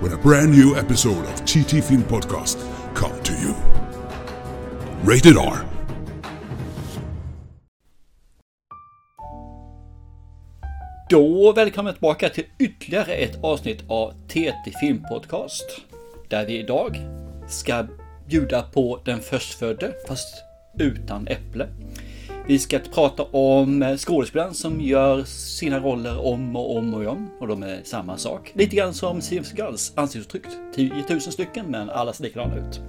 [0.00, 2.58] when a brand new episode of TT Film Podcast
[2.94, 3.54] come to you.
[5.04, 5.66] Rated R.
[11.10, 15.64] Då välkommen tillbaka till ytterligare ett avsnitt av TT Film Podcast.
[16.28, 16.98] Där vi idag
[17.48, 17.86] ska
[18.28, 20.34] bjuda på den förstfödde, fast
[20.78, 21.68] utan äpple.
[22.46, 27.48] Vi ska prata om skådespelaren som gör sina roller om och om och om och
[27.48, 28.52] de är samma sak.
[28.54, 30.42] Lite grann som Steven Seagals ansiktsuttryck.
[30.74, 32.80] 10 000 stycken men alla ser likadana ut.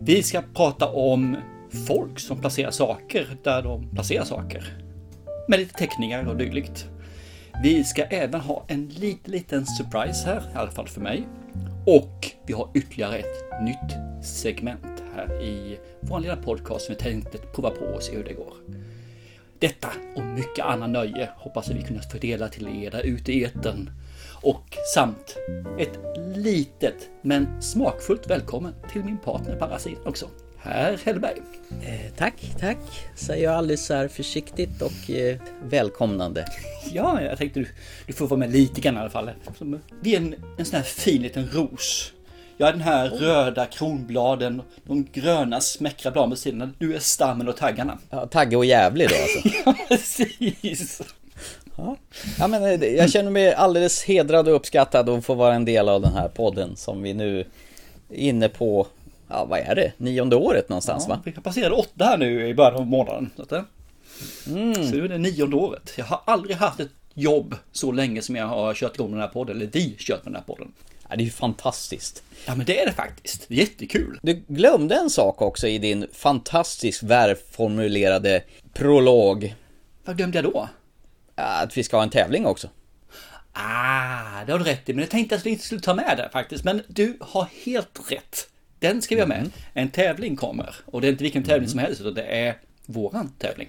[0.00, 1.36] Vi ska prata om
[1.86, 4.78] folk som placerar saker där de placerar saker.
[5.48, 6.88] Med lite teckningar och dylikt.
[7.62, 11.28] Vi ska även ha en liten, liten surprise här, i alla fall för mig.
[11.86, 15.78] Och vi har ytterligare ett nytt segment här i
[16.22, 18.54] lilla podcast som vi tänkte prova på och se hur det går.
[19.58, 23.90] Detta och mycket annat nöje hoppas vi kunna fördela till er där ute i etern.
[24.42, 25.36] Och samt
[25.78, 25.98] ett
[26.36, 30.28] litet men smakfullt välkommen till min partner sidan också.
[30.58, 31.42] Herr Hellberg.
[31.82, 32.78] Eh, tack, tack,
[33.14, 36.46] säger jag alldeles så här försiktigt och eh, välkomnande.
[36.92, 37.66] Ja, jag tänkte du,
[38.06, 39.30] du får vara med lite grann i alla fall.
[40.00, 42.12] Vi är en, en sån här fin liten ros.
[42.56, 46.70] Jag är den här röda kronbladen, de gröna smäckra bladen på sidorna.
[46.78, 47.98] Du är stammen och taggarna.
[48.10, 49.48] Ja, Tagge och jävlig då alltså.
[49.66, 51.02] Ja, precis.
[51.76, 51.96] Ja.
[52.38, 55.88] ja, men eh, jag känner mig alldeles hedrad och uppskattad att få vara en del
[55.88, 57.46] av den här podden som vi nu är
[58.10, 58.86] inne på,
[59.28, 61.20] ja vad är det, nionde året någonstans Ja, va?
[61.24, 63.30] vi passerade åtta här nu i början av månaden.
[63.36, 63.64] Så,
[64.46, 64.74] Mm.
[64.74, 65.92] så nu är det nionde året.
[65.98, 69.28] Jag har aldrig haft ett jobb så länge som jag har kört igång den här
[69.28, 70.72] podden, eller vi kört med den här podden.
[71.08, 72.22] Ja, det är ju fantastiskt.
[72.46, 73.50] Ja men det är det faktiskt.
[73.50, 74.18] Jättekul.
[74.22, 79.54] Du glömde en sak också i din fantastiskt välformulerade prolog.
[80.04, 80.68] Vad glömde jag då?
[81.34, 82.68] Att vi ska ha en tävling också.
[83.52, 86.16] Ah, det har du rätt i, men jag tänkte att vi inte skulle ta med
[86.16, 86.64] det faktiskt.
[86.64, 88.48] Men du har helt rätt.
[88.78, 89.50] Den ska vi ha med.
[89.74, 90.74] En tävling kommer.
[90.84, 93.68] Och det är inte vilken tävling som helst, utan det är våran tävling.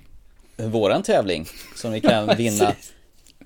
[0.58, 1.46] Våran tävling
[1.76, 2.74] som vi kan vinna.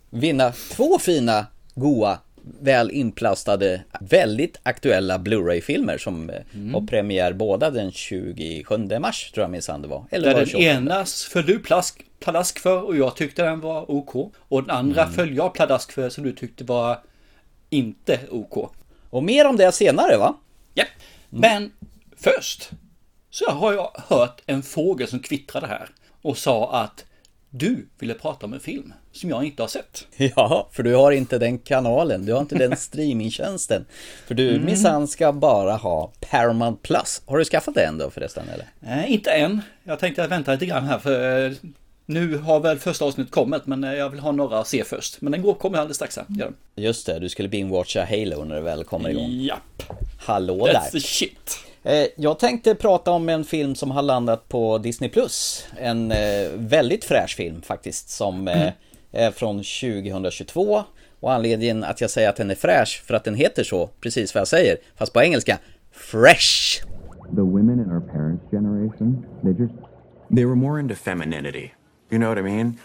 [0.10, 6.36] Vinna två fina, goa, väl inplastade, väldigt aktuella Blu-ray-filmer som eh,
[6.74, 10.06] har premiär båda den 27 mars tror jag minsann det var.
[10.12, 10.78] Eller Där var det den 28?
[10.78, 14.34] enas föll du plask, pladask för och jag tyckte den var OK.
[14.38, 17.00] Och den andra föll jag pladask för som du tyckte var
[17.70, 18.72] inte OK.
[19.10, 20.36] Och mer om det senare va?
[20.74, 20.86] Ja,
[21.30, 21.72] men
[22.18, 22.70] först
[23.30, 25.90] så har jag hört en fågel som kvittrade här
[26.22, 27.06] och sa att
[27.54, 30.08] du ville prata om en film som jag inte har sett.
[30.36, 33.86] Ja, för du har inte den kanalen, du har inte den streamingtjänsten.
[34.28, 37.22] För du minsann ska bara ha Paramount Plus.
[37.26, 38.66] Har du skaffat det än då förresten eller?
[38.80, 39.62] Nej, inte än.
[39.84, 41.52] Jag tänkte vänta lite grann här för eh,
[42.06, 45.22] nu har väl första avsnittet kommit men eh, jag vill ha några att se först.
[45.22, 46.26] Men den går, kommer alldeles strax här.
[46.30, 46.52] Gör.
[46.76, 49.30] Just det, du skulle binge-watcha Halo när det väl kommer igång.
[49.32, 49.84] Japp,
[50.20, 50.92] Hallå that's där!
[50.92, 51.60] the shit.
[51.84, 55.10] Eh, Jag tänkte prata om en film som har landat på Disney+.
[55.10, 55.66] Plus.
[55.78, 56.18] En eh,
[56.56, 58.70] väldigt fräsch film faktiskt som eh,
[59.12, 60.84] är från 2022.
[61.20, 64.34] Och anledningen att jag säger att den är fräsch för att den heter så, precis
[64.36, 65.58] vad jag säger, fast på engelska,
[65.92, 66.82] Fresh.
[67.36, 69.74] the women in our parents' generation, they just
[70.36, 71.74] They were more into femininity.
[72.10, 72.78] You know what I mean?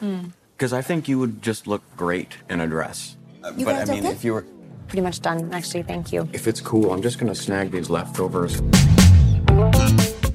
[0.56, 3.16] Because I think you would just look great in a dress.
[3.56, 4.44] You but I mean, if you were,
[4.88, 5.82] Pretty much done, actually.
[5.82, 6.28] Thank you.
[6.32, 8.60] if it's cool, I'm just gonna snag these leftovers.
[9.48, 9.52] I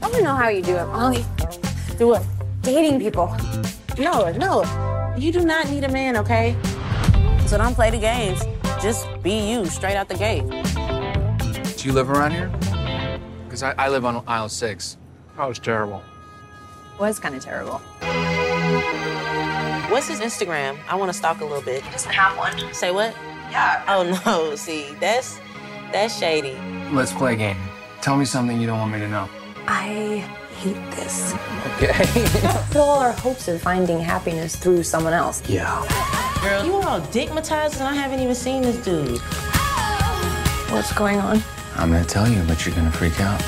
[0.01, 1.23] want to know how you do it, Molly.
[1.97, 2.23] Do what?
[2.61, 3.35] Dating people.
[3.97, 4.63] No, no.
[5.17, 6.55] You do not need a man, okay?
[7.47, 8.41] So don't play the games.
[8.81, 10.43] Just be you straight out the gate.
[11.77, 12.51] Do you live around here?
[13.45, 14.97] Because I, I live on aisle six.
[15.37, 16.01] Oh, it's terrible.
[16.99, 17.79] Was kind of terrible.
[19.89, 20.77] What's his Instagram?
[20.87, 21.83] I want to stalk a little bit.
[21.91, 22.73] Doesn't have one.
[22.73, 23.13] Say what?
[23.51, 23.83] Yeah.
[23.87, 25.39] Oh no, see, that's
[25.91, 26.55] that's shady.
[26.91, 27.57] Let's play a game.
[28.01, 29.29] Tell me something you don't want me to know.
[29.67, 30.25] I
[30.57, 31.33] hate this.
[31.77, 31.93] Okay.
[32.71, 35.41] Put all our hopes of finding happiness through someone else.
[35.47, 35.85] yeah.
[36.41, 39.19] Girl, you are all dickmatized and I haven't even seen this dude.
[40.71, 41.43] What's going on?
[41.75, 43.39] I'm gonna tell you, but you're gonna freak out.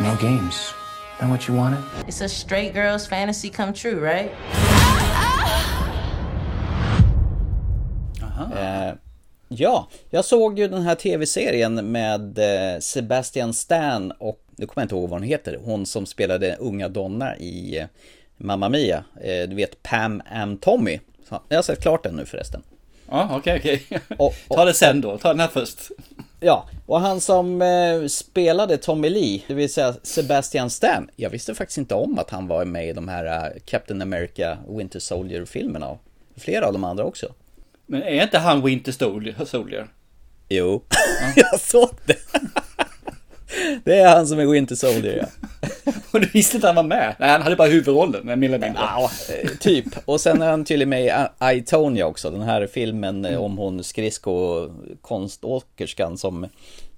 [0.00, 0.74] No games.
[1.22, 1.82] Know what you wanted?
[2.06, 4.30] It's a straight girl's fantasy come true, right?
[9.48, 14.84] Ja, jag såg ju den här tv-serien med eh, Sebastian Stan och nu kommer jag
[14.84, 15.58] inte ihåg vad hon heter.
[15.64, 17.86] Hon som spelade unga Donna i eh,
[18.36, 19.04] Mamma Mia.
[19.20, 20.98] Eh, Du vet Pam Am Tommy.
[21.48, 22.62] Jag har sett klart den nu förresten.
[23.10, 24.00] Ja, okej, okej.
[24.48, 25.18] Ta det sen då.
[25.18, 25.78] Ta den här först.
[26.40, 31.10] Ja, och han som eh, spelade Tommy Lee, det vill säga Sebastian Stan.
[31.16, 34.58] Jag visste faktiskt inte om att han var med i de här eh, Captain America
[34.68, 35.88] Winter Soldier-filmerna.
[35.88, 35.98] och
[36.36, 37.26] Flera av de andra också.
[37.86, 38.92] Men är inte han Winter
[39.44, 39.86] Soldier?
[40.48, 40.82] Jo,
[41.36, 42.18] jag såg det.
[43.84, 45.26] Det är han som är Winter Soldier ja.
[46.10, 47.14] Och du visste inte han var med?
[47.18, 48.82] Nej, han hade bara huvudrollen, men mer eller mindre.
[48.82, 49.10] Ja,
[49.60, 49.86] typ.
[50.04, 51.12] Och sen är han tydligen med i
[51.58, 56.46] I, Tonya också, den här filmen eh, om hon skridsko-konståkerskan som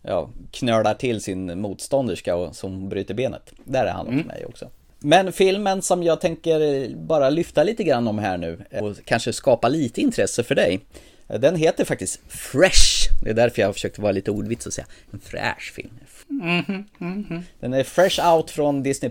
[0.03, 3.53] ja, knölar till sin motstånderska och som bryter benet.
[3.65, 4.69] Där är han också med också.
[5.01, 9.33] Men filmen som jag tänker bara lyfta lite grann om här nu eh, och kanske
[9.33, 10.81] skapa lite intresse för dig.
[11.29, 13.09] eh, Den heter faktiskt Fresh.
[13.23, 15.99] Det är därför jag har försökt vara lite ordvits och säga en fräsch film.
[17.61, 19.11] Den är fresh out från Disney+.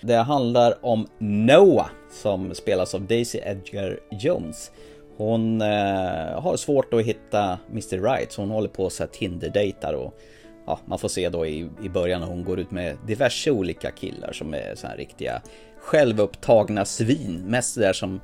[0.00, 1.88] Det handlar om Noah
[2.22, 4.70] som spelas av Daisy Edgar Jones.
[5.16, 10.18] Hon eh, har svårt att hitta Mr Right så hon håller på här Tinder-dejtar och
[10.68, 13.90] ja, man får se då i, i början när hon går ut med diverse olika
[13.90, 15.42] killar som är så här riktiga
[15.80, 17.42] självupptagna svin.
[17.46, 18.20] Mest där som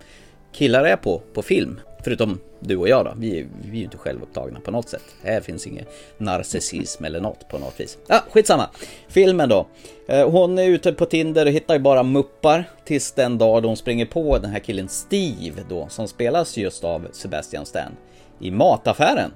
[0.52, 1.80] killar är på, på film.
[2.04, 5.02] Förutom du och jag då, vi, är- vi är ju inte självupptagna på något sätt.
[5.22, 5.84] Här finns ingen
[6.18, 7.98] narcissism eller något på något vis.
[8.06, 8.70] Ja, skitsamma.
[9.08, 9.66] Filmen då.
[10.08, 13.68] Eh, hon är ute på Tinder och hittar ju bara muppar tills den dag då
[13.68, 17.92] hon springer på den här killen Steve då, som spelas just av Sebastian Stan
[18.40, 19.30] i mataffären.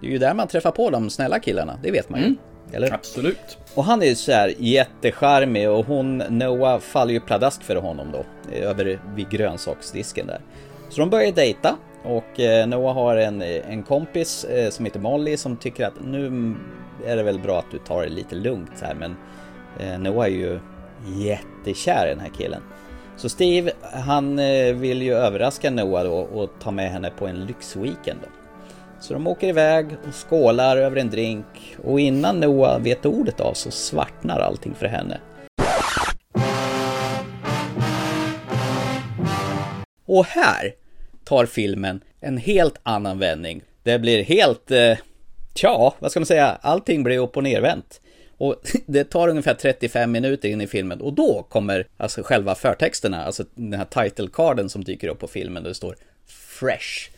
[0.00, 2.26] Det är ju där man träffar på de snälla killarna, det vet man ju.
[2.26, 2.38] Mm.
[2.72, 2.92] Eller?
[2.92, 3.58] Absolut.
[3.74, 8.24] Och han är så här jättecharmig och hon, Noah, faller ju pladask för honom då.
[8.56, 10.40] Över vid grönsaksdisken där.
[10.88, 15.36] Så de börjar dejta och eh, Noah har en, en kompis eh, som heter Molly
[15.36, 16.54] som tycker att nu
[17.06, 19.16] är det väl bra att du tar det lite lugnt så här men
[19.78, 20.60] eh, Noah är ju
[21.06, 22.62] jättekär i den här killen.
[23.16, 27.46] Så Steve, han eh, vill ju överraska Noah då och ta med henne på en
[27.46, 28.28] lyxweekend då.
[29.02, 31.46] Så de åker iväg och skålar över en drink
[31.84, 35.20] och innan Noah vet ordet av så svartnar allting för henne.
[40.06, 40.74] Och här
[41.24, 43.62] tar filmen en helt annan vändning.
[43.82, 44.98] Det blir helt, eh,
[45.54, 48.00] tja, vad ska man säga, allting blir upp och nervänt.
[48.38, 48.56] Och
[48.86, 53.44] det tar ungefär 35 minuter in i filmen och då kommer alltså själva förtexterna, alltså
[53.54, 55.96] den här title carden som dyker upp på filmen där det står
[56.26, 57.11] Fresh.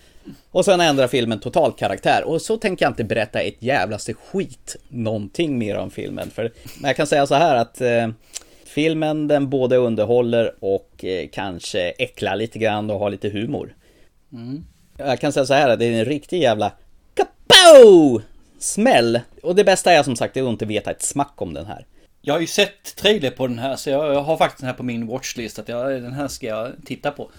[0.51, 4.77] Och sen ändrar filmen total karaktär och så tänker jag inte berätta ett jävlaste skit
[4.89, 6.31] någonting mer om filmen.
[6.31, 8.09] För jag kan säga så här att eh,
[8.65, 13.75] filmen den både underhåller och eh, kanske äcklar lite grann och har lite humor.
[14.97, 16.73] Jag kan säga så här att det är en riktig jävla
[17.15, 18.23] kapow!
[18.59, 19.21] Smäll!
[19.43, 21.87] Och det bästa är som sagt att inte veta ett smack om den här.
[22.21, 24.83] Jag har ju sett trailer på den här så jag har faktiskt den här på
[24.83, 27.31] min watchlist att jag, den här ska jag titta på.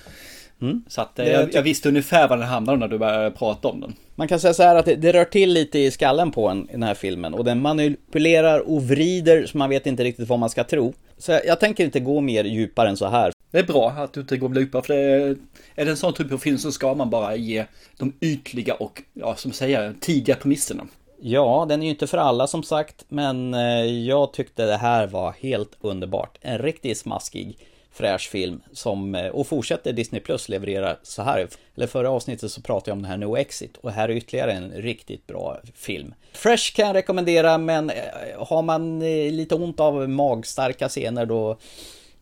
[0.87, 3.31] Så att eh, Det jag, jag visste ungefär vad den handlade om när du började
[3.31, 3.93] prata om den.
[4.15, 6.69] Man kan säga så här att det, det rör till lite i skallen på en
[6.69, 10.39] i den här filmen och den manipulerar och vrider så man vet inte riktigt vad
[10.39, 10.93] man ska tro.
[11.17, 13.31] Så jag, jag tänker inte gå mer djupare än så här.
[13.51, 15.35] Det är bra att du inte går djupare för det är,
[15.75, 17.65] är det en sån typ av film så ska man bara ge
[17.97, 20.87] de ytliga och, ja som säger, tidiga premisserna.
[21.21, 25.07] Ja, den är ju inte för alla som sagt, men eh, jag tyckte det här
[25.07, 26.37] var helt underbart.
[26.41, 27.57] En riktigt smaskig,
[27.95, 31.47] fräsch film som, eh, och fortsätter Disney Plus leverera så här.
[31.75, 34.51] Eller förra avsnittet så pratade jag om den här No Exit och här är ytterligare
[34.51, 36.13] en riktigt bra film.
[36.33, 37.95] Fresh kan jag rekommendera, men eh,
[38.37, 41.57] har man eh, lite ont av magstarka scener då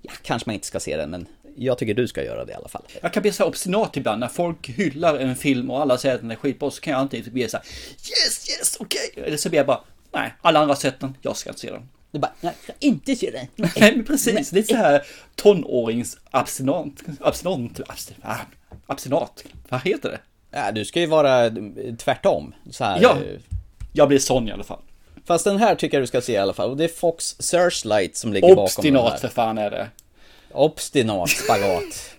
[0.06, 2.56] Ja, kanske man inte ska se den, men jag tycker du ska göra det i
[2.56, 2.82] alla fall.
[3.02, 6.22] Jag kan bli så obstinat ibland när folk hyllar en film och alla säger att
[6.22, 9.14] den är skitbra så kan jag inte bli så här Yes, yes, okej.
[9.16, 11.72] Eller så blir jag bara Nej, alla andra har sett den, jag ska inte se
[11.72, 11.90] den.
[12.14, 13.48] Du bara, jag ska inte se den.
[13.76, 15.02] Nej men precis, det är så här
[15.36, 17.02] tonårings abstinent,
[18.88, 20.20] abstinat, vad heter det?
[20.52, 21.52] Ja, du ska ju vara eh,
[21.98, 22.54] tvärtom.
[22.72, 23.12] Så här, Ja.
[23.12, 23.40] eh,
[23.94, 24.80] Jag blir sån i alla fall.
[25.26, 26.70] Fast den här tycker jag du ska se i alla fall.
[26.70, 28.64] Och det är Fox Searchlight som ligger bakom den
[28.98, 29.18] Obstinat här.
[29.20, 29.88] för fan är det.
[30.52, 32.10] Obstinat spagat.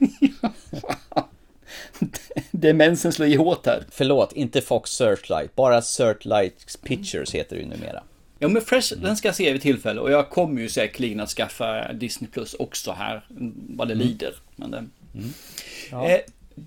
[2.50, 3.84] Demensen slår i hårt här.
[3.90, 5.54] Förlåt, inte Fox Searchlight.
[5.56, 8.02] Bara Searchlight Pictures heter det ju numera.
[8.44, 11.28] Ja men Fresh, den ska jag se vid tillfälle och jag kommer ju säkerligen att
[11.30, 13.26] skaffa Disney Plus också här,
[13.68, 14.34] vad det lider.
[14.56, 14.84] Men det...
[16.14, 16.20] eh,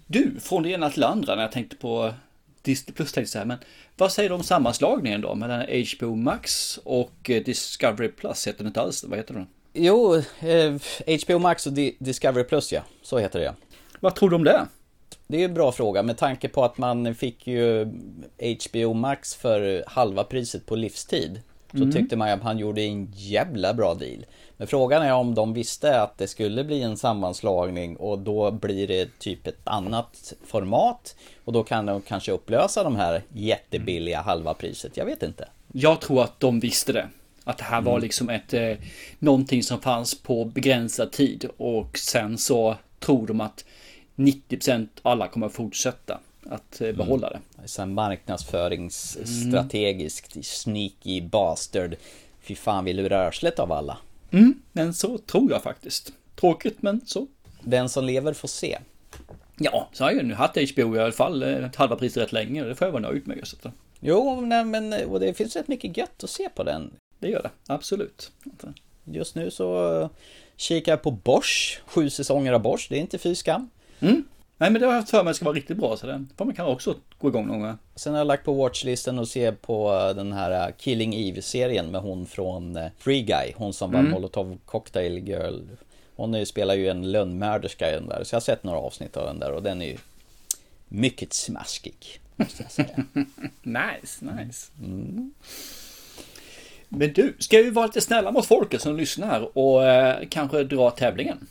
[0.08, 2.14] du, från det ena till det andra när jag tänkte på
[2.62, 3.58] Disney Plus tänkte jag så här, men
[3.98, 5.66] vad säger du om sammanslagningen då mellan
[5.98, 8.48] HBO Max och eh, Discovery Plus?
[8.48, 9.48] Heter den inte alls vad heter den?
[9.74, 10.74] Jo, eh,
[11.26, 12.82] HBO Max och Di- Discovery Plus ja.
[13.02, 13.54] Så heter det ja.
[14.00, 14.66] Vad tror du om det?
[15.28, 17.86] Det är en bra fråga med tanke på att man fick ju
[18.70, 21.42] HBO Max för halva priset på livstid.
[21.72, 21.92] Så Mm.
[21.92, 24.26] tyckte man att han gjorde en jävla bra deal.
[24.58, 28.88] Men frågan är om de visste att det skulle bli en sammanslagning och då blir
[28.88, 31.16] det typ ett annat format.
[31.46, 34.98] Och då kan de kanske upplösa de här jättebilliga halva priset.
[34.98, 35.48] Jag vet inte.
[35.74, 37.08] Jag tror att de visste det.
[37.44, 38.74] Att det här var liksom ett eh,
[39.20, 43.66] någonting som fanns på begränsad tid och sen så tror de att
[44.16, 46.20] 90% alla kommer att fortsätta
[46.50, 47.40] att eh, behålla det.
[47.68, 51.96] Sen marknadsföringsstrategiskt sneaky bastard.
[52.42, 53.98] Fy fan vi lurar arslet av alla.
[54.32, 56.14] Mm, men så tror jag faktiskt.
[56.36, 57.28] Tråkigt men så.
[57.62, 58.78] Den som lever får se.
[59.58, 62.32] Ja, så har jag ju nu haft HBO i alla fall eh, halva priset rätt
[62.32, 63.40] länge och det får jag vara nöjd med.
[63.44, 66.94] Så att, Jo, nej, men och det finns rätt mycket gött att se på den.
[67.20, 68.32] det gör det, absolut.
[69.04, 70.10] Just nu så eh,
[70.56, 73.70] kikar jag på Bosch, sju säsonger av Bosch, det är inte fy skam.
[74.58, 76.46] Nej men det har jag haft för mig ska vara riktigt bra så den får
[76.46, 77.78] man kan också gå igång någon gång.
[77.96, 81.92] Sen har jag lagt på watchlisten och se på eh, den här eh, Killing Eve-serien
[81.92, 85.60] med hon från eh, Free Guy, hon som var Molotov Cocktail Girl.
[86.16, 89.26] Hon spelar ju en lönnmörderska i den där, så jag har sett några avsnitt av
[89.26, 89.98] den där och den är ju
[90.88, 92.20] mycket smaskig.
[92.36, 93.04] Måste jag säga.
[93.62, 94.72] Nice, nice.
[96.90, 100.92] Men du, ska vi vara lite snälla mot folket som lyssnar och eh, kanske dra
[100.92, 101.48] tävlingen?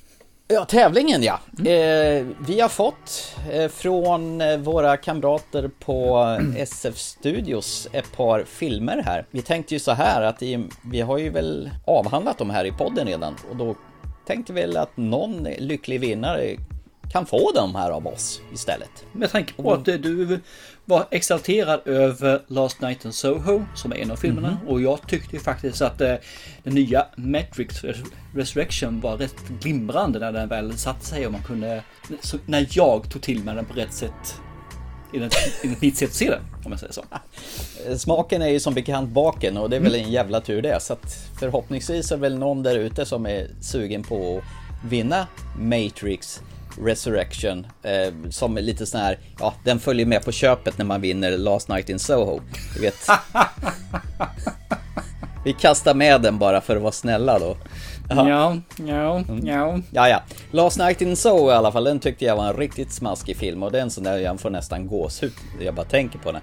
[0.48, 1.40] Ja, tävlingen ja.
[1.58, 8.44] Eh, vi har fått eh, från eh, våra kamrater på eh, SF Studios ett par
[8.44, 9.26] filmer här.
[9.30, 12.72] Vi tänkte ju så här att i, vi har ju väl avhandlat dem här i
[12.72, 13.74] podden redan och då
[14.26, 16.56] tänkte vi väl att någon lycklig vinnare
[17.12, 19.04] kan få dem här av oss istället.
[19.12, 20.40] Med tanke på att du
[20.84, 25.38] var exalterad över Last Night in Soho som är en av filmerna och jag tyckte
[25.38, 26.14] faktiskt att eh,
[26.62, 31.42] den nya Matrix Res- Resurrection var rätt glimrande när den väl satte sig och man
[31.42, 31.82] kunde
[32.46, 34.40] när jag tog till mig den på rätt sätt
[35.14, 37.04] enligt mitt sätt att se den om jag säger så.
[37.98, 40.82] Smaken är ju som bekant baken och det är väl en jävla tur det.
[40.82, 44.44] Så att förhoppningsvis är väl någon där ute som är sugen på att
[44.90, 45.26] vinna
[45.58, 46.42] Matrix
[46.80, 47.66] Resurrection.
[47.82, 51.38] Eh, som är lite sån här, ja den följer med på köpet när man vinner
[51.38, 52.40] Last Night in Soho.
[52.74, 52.94] Du vet.
[55.44, 57.56] Vi kastar med den bara för att vara snälla då.
[58.08, 58.56] Ja,
[58.86, 59.80] ja, ja.
[59.92, 60.22] Ja, ja.
[60.50, 63.62] Last Night in Soho i alla fall, den tyckte jag var en riktigt smaskig film
[63.62, 65.32] och det är en sån där jag får nästan gåshud.
[65.60, 66.40] Jag bara tänker på den.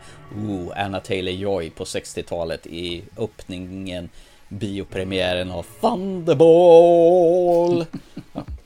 [0.48, 4.10] Ooh, Anna Taylor-Joy på 60-talet i öppningen,
[4.50, 7.86] biopremiären av Thunderball.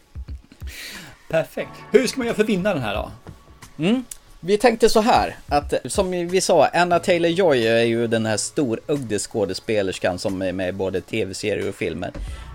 [1.27, 1.71] Perfekt.
[1.91, 3.11] Hur ska man göra för att vinna den här då?
[3.83, 4.03] Mm.
[4.39, 9.19] Vi tänkte så här att som vi sa, Anna Taylor-Joy är ju den här storögde
[9.19, 12.11] skådespelerskan som är med i både tv-serier och filmer.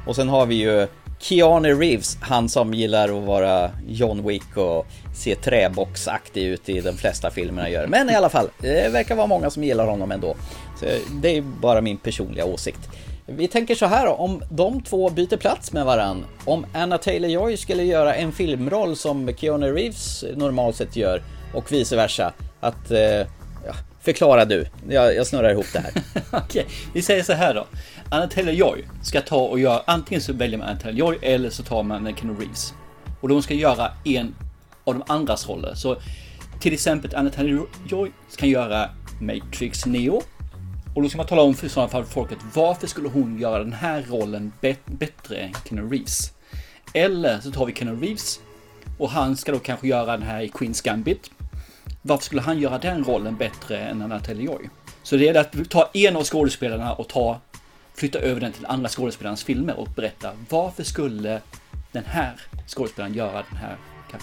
[0.06, 0.86] Och sen har vi ju
[1.20, 4.86] Keanu Reeves, han som gillar att vara John Wick och
[5.16, 7.86] se träboxaktig ut i de flesta filmerna gör.
[7.86, 10.36] Men i alla fall, det verkar vara många som gillar honom ändå.
[10.80, 10.86] Så
[11.22, 12.88] det är bara min personliga åsikt.
[13.26, 16.24] Vi tänker så här då, om de två byter plats med varann.
[16.44, 21.22] Om Anna Taylor-Joy skulle göra en filmroll som Keanu Reeves normalt sett gör
[21.54, 22.32] och vice versa.
[22.60, 23.00] Att, eh,
[23.66, 24.66] ja, förklara du.
[24.88, 25.92] Jag, jag snurrar ihop det här.
[26.30, 27.66] Okej, vi säger så här då.
[28.10, 31.82] Anna Taylor-Joy ska ta och göra, antingen så väljer man Anna Taylor-Joy eller så tar
[31.82, 32.74] man Keanu Reeves.
[33.20, 34.34] Och de ska göra en
[34.84, 35.74] av de andras roller.
[35.74, 35.96] Så
[36.60, 40.22] till exempel Anna Taylor-Joy kan göra Matrix Neo.
[40.94, 43.58] Och då ska man tala om för i sådana fall folket varför skulle hon göra
[43.58, 44.52] den här rollen
[44.86, 46.32] bättre än Keanu Reeves?
[46.94, 48.40] Eller så tar vi Keanu Reeves
[48.98, 51.30] och han ska då kanske göra den här i Queens Gambit.
[52.02, 54.70] Varför skulle han göra den rollen bättre än Anna Joy?
[55.02, 57.40] Så det är att ta en av skådespelarna och ta,
[57.94, 61.40] flytta över den till andra skådespelarens filmer och berätta varför skulle
[61.92, 62.32] den här
[62.66, 63.76] skådespelaren göra den här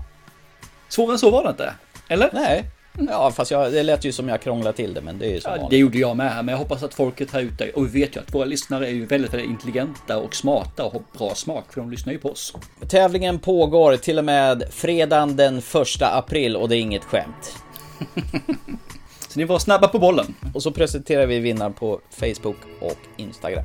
[0.89, 1.75] Svårare än så var det inte.
[2.09, 2.31] Eller?
[2.33, 2.65] Nej.
[3.09, 5.41] Ja, fast jag, det lät ju som jag krånglade till det, men det är ju
[5.41, 5.71] som Ja, vanligt.
[5.71, 8.17] det gjorde jag med här, men jag hoppas att folket här ute, och vi vet
[8.17, 11.73] ju att våra lyssnare är ju väldigt, väldigt intelligenta och smarta och har bra smak,
[11.73, 12.55] för de lyssnar ju på oss.
[12.89, 15.65] Tävlingen pågår till och med fredagen den 1
[16.03, 17.57] april och det är inget skämt.
[19.29, 20.35] Så ni var snabba på bollen.
[20.55, 23.65] Och så presenterar vi vinnaren på Facebook och Instagram.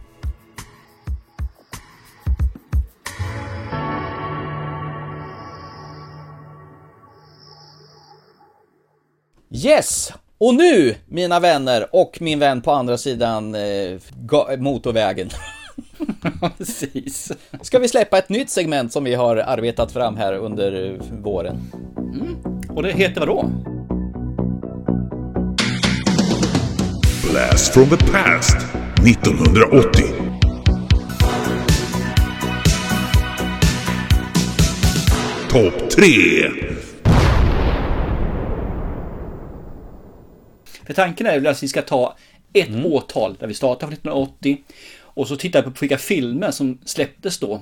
[9.51, 10.13] Yes!
[10.37, 13.99] Och nu, mina vänner och min vän på andra sidan eh,
[14.57, 15.29] motorvägen.
[16.57, 17.31] Precis.
[17.61, 21.57] Ska vi släppa ett nytt segment som vi har arbetat fram här under våren.
[22.69, 23.51] Och det heter vad då?
[27.31, 28.57] Blast from the past
[29.05, 30.03] 1980.
[35.49, 36.09] Topp 3.
[40.89, 42.15] För tanken är att vi ska ta
[42.53, 44.57] ett årtal där vi startar från 1980
[45.01, 47.61] och så tittar vi på vilka filmer som släpptes då.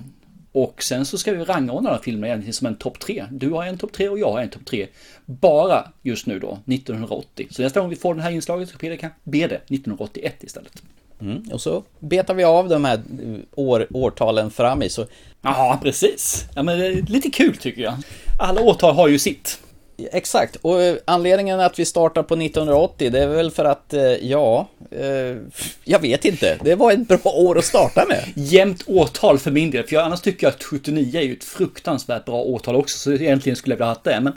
[0.52, 3.26] Och sen så ska vi rangordna de filmerna egentligen som en topp tre.
[3.32, 4.88] Du har en topp tre och jag har en topp tre.
[5.26, 7.48] Bara just nu då, 1980.
[7.52, 10.84] Så nästa gång vi får det här inslaget så det, kan- blir det 1981 istället.
[11.22, 11.42] Mm.
[11.52, 14.90] Och så betar vi av de här eh, år, årtalen fram i.
[14.90, 15.06] Så
[15.42, 16.46] Ja, precis.
[16.56, 17.94] Ja, men det är lite kul tycker jag.
[18.40, 19.60] Alla årtal har ju sitt.
[19.98, 24.02] Exakt, och eh, anledningen att vi startar på 1980 det är väl för att, eh,
[24.02, 25.38] ja, eh,
[25.84, 26.58] jag vet inte.
[26.64, 28.24] Det var ett bra år att starta med.
[28.36, 31.44] Jämnt årtal för min del, för jag, annars tycker jag att 79 är ju ett
[31.44, 34.20] fruktansvärt bra årtal också, så egentligen skulle jag vilja ha haft det.
[34.22, 34.34] Men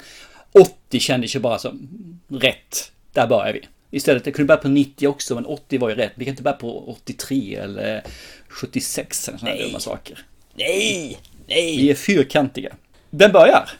[0.52, 1.88] 80 kändes ju bara som
[2.28, 2.92] rätt.
[3.12, 3.62] Där börjar vi.
[3.90, 6.12] Istället, jag kunde börja på 90 också, men 80 var ju rätt.
[6.14, 8.02] Vi kan inte börja på 83 eller
[8.48, 10.24] 76 eller sådana dumma saker.
[10.54, 11.76] Nej, nej.
[11.76, 12.72] Vi är fyrkantiga.
[13.10, 13.70] Den börjar.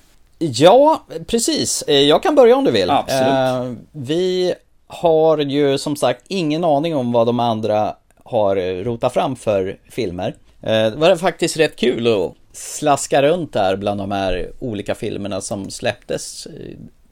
[0.43, 1.83] Ja, precis.
[1.83, 2.91] Eh, Jag kan börja om du vill.
[2.91, 3.27] Absolut.
[3.27, 4.55] Eh, Vi
[4.87, 7.95] har ju som sagt ingen aning om vad de andra
[8.25, 10.35] har rotat fram för filmer.
[10.63, 15.41] Eh, Det var faktiskt rätt kul att slaska runt där bland de här olika filmerna
[15.41, 16.47] som släpptes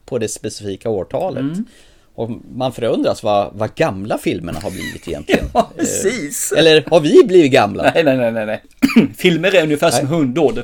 [0.05, 1.39] på det specifika årtalet.
[1.41, 1.65] Mm.
[2.15, 5.45] Och man förundras vad, vad gamla filmerna har blivit egentligen.
[5.53, 6.51] Ja, precis.
[6.57, 7.91] Eller har vi blivit gamla?
[7.95, 8.61] Nej, nej, nej, nej, nej.
[9.17, 10.63] Filmer är ungefär som hundår.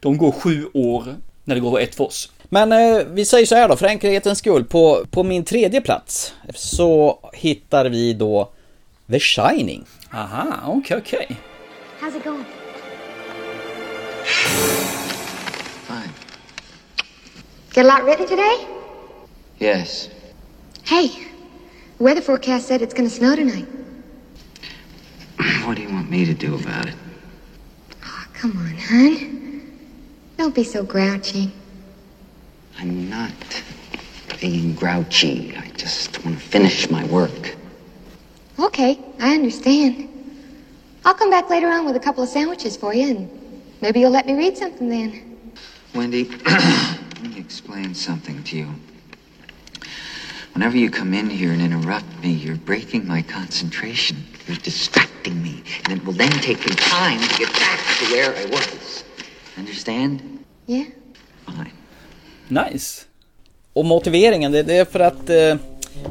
[0.00, 1.04] De går sju år
[1.46, 2.32] när det går ett för oss.
[2.48, 4.64] Men eh, vi säger så här då, för enkelhetens skull.
[4.64, 8.50] På, på min tredje plats så hittar vi då
[9.10, 9.84] The Shining.
[10.12, 11.36] Aha, okej, okej.
[12.00, 12.44] How's it going?
[15.86, 16.12] Fine.
[17.74, 18.66] Get a lot written today?
[19.58, 20.08] Yes.
[20.84, 21.08] Hey,
[21.98, 23.66] the weather forecast said it's gonna snow tonight.
[25.66, 26.94] What do you want me to do about it?
[28.04, 29.45] Oh, come on, hon.
[30.36, 31.52] Don't be so grouchy.
[32.78, 33.32] I'm not
[34.40, 35.56] being grouchy.
[35.56, 37.56] I just want to finish my work.
[38.58, 40.08] Okay, I understand.
[41.04, 43.30] I'll come back later on with a couple of sandwiches for you, and
[43.80, 45.48] maybe you'll let me read something then.
[45.94, 48.68] Wendy, let me explain something to you.
[50.52, 54.16] Whenever you come in here and interrupt me, you're breaking my concentration.
[54.46, 55.62] You're distracting me.
[55.84, 59.05] And it will then take me time to get back to where I was.
[59.58, 60.18] Understand?
[60.66, 60.86] Yeah?
[61.46, 61.70] Fine.
[62.48, 63.04] Nice.
[63.72, 65.56] Och motiveringen, det, är för att eh,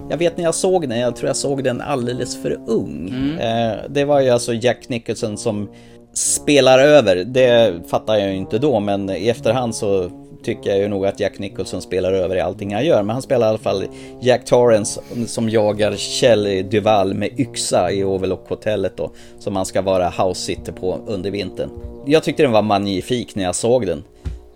[0.09, 3.09] jag vet när jag såg den, jag tror jag såg den alldeles för ung.
[3.39, 5.69] Eh, det var ju alltså Jack Nicholson som
[6.13, 7.15] spelar över.
[7.15, 10.09] Det fattar jag ju inte då, men i efterhand så
[10.45, 13.03] tycker jag ju nog att Jack Nicholson spelar över i allting han gör.
[13.03, 13.83] Men han spelar i alla fall
[14.21, 19.11] Jack Torrance som jagar Kjell Duval med yxa i Overlock-hotellet då.
[19.39, 21.69] Som han ska vara house-sitter på under vintern.
[22.05, 24.03] Jag tyckte den var magnifik när jag såg den.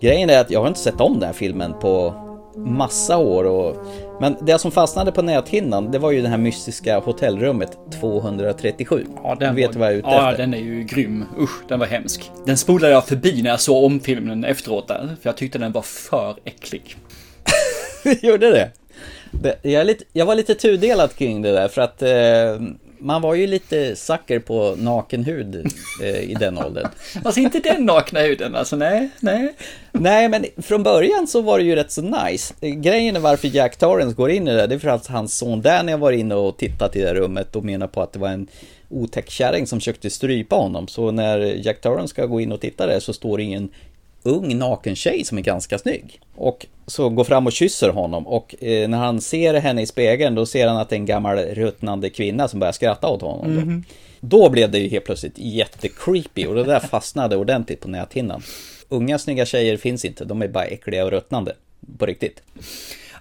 [0.00, 2.14] Grejen är att jag har inte sett om den här filmen på
[2.56, 3.76] massa år och...
[4.20, 9.06] Men det som fastnade på näthinnan, det var ju det här mystiska hotellrummet 237.
[9.22, 10.42] Ja, den du vet var, vad jag är ute ja, efter.
[10.42, 11.24] den är ju grym.
[11.38, 12.30] Usch, den var hemsk.
[12.46, 15.72] Den spolade jag förbi när jag såg om filmen efteråt där, för jag tyckte den
[15.72, 16.96] var för äcklig.
[18.22, 18.70] Gjorde det?
[19.30, 22.66] det jag, lite, jag var lite tudelad kring det där för att eh,
[23.00, 25.66] man var ju lite sucker på naken hud
[26.02, 26.88] eh, i den åldern.
[27.24, 29.54] Alltså inte den nakna huden, alltså nej, nej.
[29.92, 32.54] Nej, men från början så var det ju rätt så nice.
[32.60, 35.62] Grejen är varför Jack Torrance går in i det, det är för att hans son
[35.62, 38.46] Danny var inne och tittat i det rummet och menar på att det var en
[38.88, 40.88] otäck kärring som försökte strypa honom.
[40.88, 43.70] Så när Jack Torrance ska gå in och titta där så står det en
[44.22, 46.20] ung naken tjej som är ganska snygg.
[46.34, 50.34] Och så går fram och kysser honom och eh, när han ser henne i spegeln
[50.34, 53.54] då ser han att det är en gammal ruttnande kvinna som börjar skratta åt honom.
[53.54, 53.60] Då.
[53.60, 53.84] Mhm.
[54.20, 58.42] Då blev det ju helt plötsligt jättecreepy och det där fastnade ordentligt på näthinnan.
[58.88, 61.54] Unga snygga tjejer finns inte, de är bara äckliga och ruttnande.
[61.98, 62.42] På riktigt.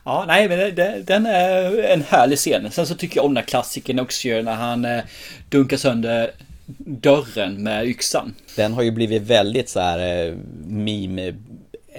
[0.06, 2.72] Ja, nej, men det, det, den är en härlig scen.
[2.72, 5.02] Sen så tycker jag om den här klassikern också när han eh,
[5.50, 6.32] dunkar sönder
[6.78, 8.36] dörren med yxan.
[8.56, 10.34] Den har ju blivit väldigt så här eh,
[10.68, 11.34] meme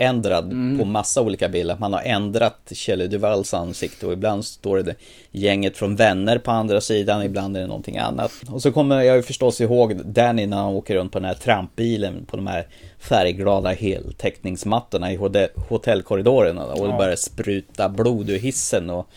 [0.00, 1.76] förändrad på massa olika bilder.
[1.80, 4.94] Man har ändrat Shelley Duvalls ansikte och ibland står det
[5.30, 8.32] gänget från vänner på andra sidan, ibland är det någonting annat.
[8.48, 11.34] Och så kommer jag ju förstås ihåg Danny när han åker runt på den här
[11.34, 12.66] trampbilen på de här
[12.98, 16.98] färgglada heltäckningsmattorna i hotell- hotellkorridorerna och det Ja.
[16.98, 19.08] börjar spruta blod ur hissen och,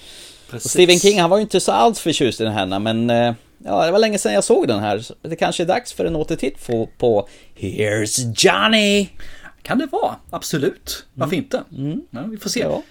[0.54, 0.62] och.
[0.62, 3.34] Stephen King han var ju inte så alls förtjust i den här men eh,
[3.66, 5.06] Ja, det var länge sedan jag såg den här.
[5.22, 9.10] Det kanske är dags för en återtitt på, på Here's Johnny!
[9.62, 11.06] Kan det vara, absolut.
[11.14, 11.64] Varför inte?
[12.12, 12.60] Ja, vi får se.
[12.60, 12.82] Ja.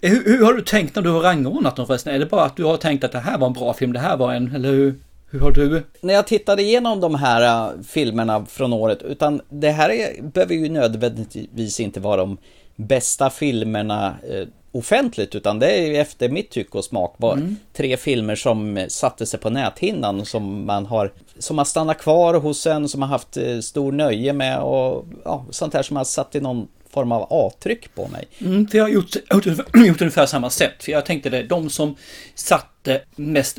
[0.00, 2.14] Eh, Hur, hur har du tänkt när du har rangordnat dem förresten?
[2.14, 3.98] Är det bara att du har tänkt att det här var en bra film, det
[3.98, 4.94] här var en, eller hur,
[5.30, 5.82] hur har du?
[6.00, 10.54] När jag tittade igenom de här äh, filmerna från året, utan det här är, behöver
[10.54, 12.36] ju nödvändigtvis inte vara de
[12.76, 18.34] bästa filmerna eh, offentligt, utan det är efter mitt tycke och smak var tre filmer
[18.34, 23.02] som satte sig på näthinnan som man har, som har stannat kvar hos en, som
[23.02, 26.68] har haft eh, stor nöje med och ja, sånt här som har satt i någon
[26.90, 28.28] form av avtryck på mig.
[28.38, 29.46] Mm, för jag har gjort, gjort,
[29.86, 30.84] gjort ungefär samma sätt.
[30.84, 31.96] För jag tänkte det, de som
[32.34, 33.58] satte mest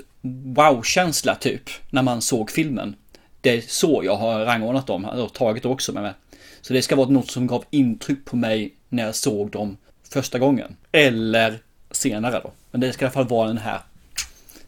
[0.56, 2.96] wow-känsla typ, när man såg filmen.
[3.42, 6.14] Det är så jag har rangordnat dem, och tagit också med mig.
[6.62, 9.78] Så det ska vara något som gav intryck på mig när jag såg dem
[10.12, 10.76] första gången.
[10.92, 11.60] Eller
[11.92, 12.52] senare då.
[12.72, 13.80] Men det ska i alla fall vara den här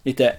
[0.04, 0.36] lite.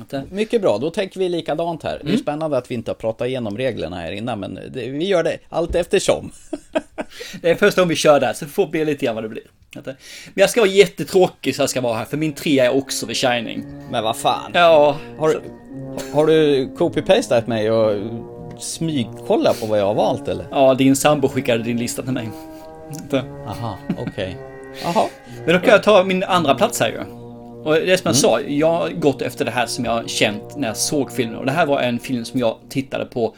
[0.00, 2.00] Att det- Mycket bra, då tänker vi likadant här.
[2.04, 5.06] Det är spännande att vi inte har pratat igenom reglerna här innan, men det, vi
[5.06, 6.30] gör det allt eftersom.
[7.42, 9.42] Det är första gången vi kör där, så får bli lite grann vad det blir.
[9.72, 9.96] Det- Men
[10.34, 13.14] jag ska vara jättetråkig så jag ska vara här, för min trea är också The
[13.14, 13.64] Shining.
[13.90, 14.50] Men vad fan?
[14.54, 15.40] Ja, Har, du-
[16.12, 18.00] har du copy-pastat mig och
[18.62, 20.46] smygkollat på vad jag har valt eller?
[20.50, 22.28] ja din sambo skickade din lista till mig.
[23.10, 23.16] Så.
[23.46, 24.36] Aha, okej.
[24.82, 25.08] Jaha.
[25.44, 26.98] Men då kan jag ta min andra plats här ju.
[27.64, 30.56] Och det är som jag sa, jag har gått efter det här som jag känt
[30.56, 31.36] när jag såg filmen.
[31.36, 33.36] Och det här var en film som jag tittade på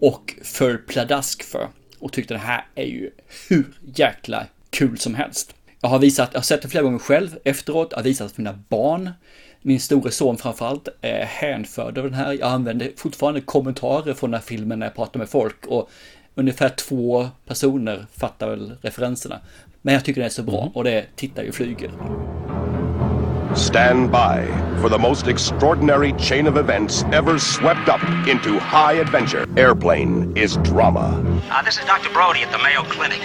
[0.00, 1.68] och föll pladask för.
[1.98, 3.10] Och tyckte det här är ju
[3.48, 5.54] hur jäkla kul som helst.
[5.80, 8.42] Jag har visat, jag har sett det flera gånger själv efteråt, jag har visat för
[8.42, 9.10] mina barn.
[9.62, 12.32] Min store son framförallt är hänförd av den här.
[12.32, 15.90] Jag använder fortfarande kommentarer från den här filmen när jag pratar med folk och
[16.34, 19.40] ungefär två personer fattar väl referenserna.
[19.82, 21.90] Men jag tycker den är så bra och det tittar ju flyger.
[23.56, 24.46] Stand by
[24.80, 29.46] for the most extraordinary chain of events ever swept up into high adventure.
[29.56, 31.20] Airplane is drama.
[31.50, 32.12] Uh, this is Dr.
[32.12, 33.20] Brody at the Mayo Clinic.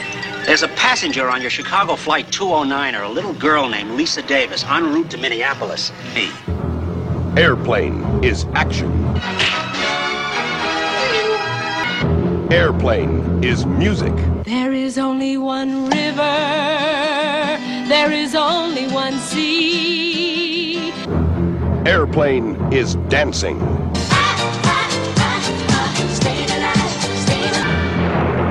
[0.46, 4.64] There's a passenger on your Chicago Flight 209, or a little girl named Lisa Davis,
[4.64, 5.92] en route to Minneapolis.
[6.14, 6.32] Hey.
[7.38, 8.92] Airplane is action.
[12.52, 14.14] Airplane is music.
[14.44, 16.22] There is only one river,
[17.88, 20.92] there is only one sea.
[21.88, 23.58] Airplane is dancing.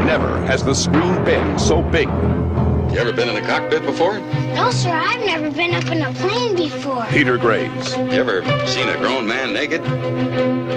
[0.04, 2.09] Never has the screen been so big.
[2.94, 4.20] You ever been in a cockpit before?
[4.54, 7.04] No, sir, I've never been up in a plane before.
[7.07, 9.80] Peter Graves, You ever seen a grown man naked?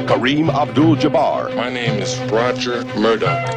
[0.08, 3.54] Kareem Abdul-Jabbar, My name is Roger Murdoch.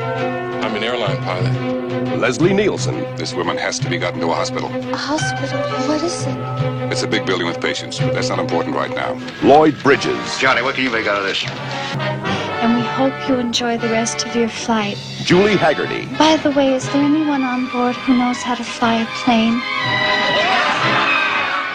[0.63, 2.19] I'm an airline pilot.
[2.19, 4.69] Leslie Nielsen, This woman has to be gotten to a hospital.
[4.69, 5.59] A hospital?
[5.89, 6.93] What is it?
[6.93, 9.19] It's a big building with patients, but that's not important right now.
[9.43, 12.50] Lloyd Bridges, Johnny, what can you make out of this?
[12.61, 14.97] And we hope you enjoy the rest of your flight.
[15.25, 19.03] Julie Haggerty, By the way, is there anyone on board who knows how to fly
[19.03, 19.61] a plane?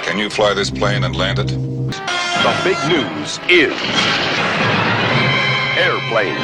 [0.05, 1.47] Can you fly this plane and land it?
[1.47, 3.73] the big news is
[5.77, 6.37] Airplane.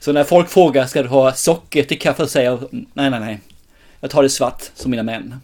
[0.00, 3.40] Så när folk frågar ska du ha socker till kaffe så säger nej, nej, nej.
[4.00, 5.40] Jag tar det svart som mina män.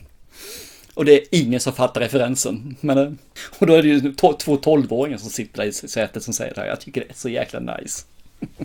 [0.94, 2.76] Och det är ingen som fattar referensen.
[2.80, 3.12] Men, eh,
[3.58, 6.54] och då är det ju to- två tolvåringar som sitter där i sätet som säger
[6.54, 6.68] det här.
[6.68, 8.02] Jag tycker det är så jäkla nice.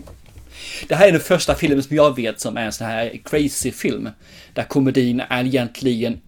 [0.88, 3.72] Det här är den första filmen som jag vet som är en sån här crazy
[3.72, 4.08] film.
[4.54, 6.20] Där komedin är egentligen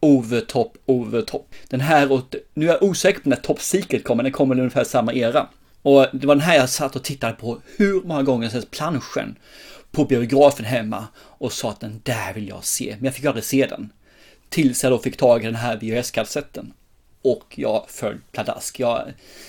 [0.00, 1.54] over top, over top.
[1.68, 4.58] Den här, och nu är jag osäker på när Top Secret kommer, den kommer i
[4.58, 5.46] ungefär samma era.
[5.82, 9.36] Och det var den här jag satt och tittade på hur många gånger sen planschen
[9.90, 13.44] på biografen hemma och sa att den där vill jag se, men jag fick aldrig
[13.44, 13.90] se den.
[14.48, 16.72] Tills jag då fick tag i den här VHS-kassetten.
[17.22, 18.80] Och jag föll pladask.
[18.80, 19.02] Jag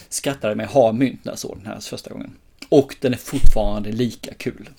[0.10, 2.32] skrattade mig ha-mynt när jag såg den här första gången.
[2.70, 4.70] Och den är fortfarande lika kul.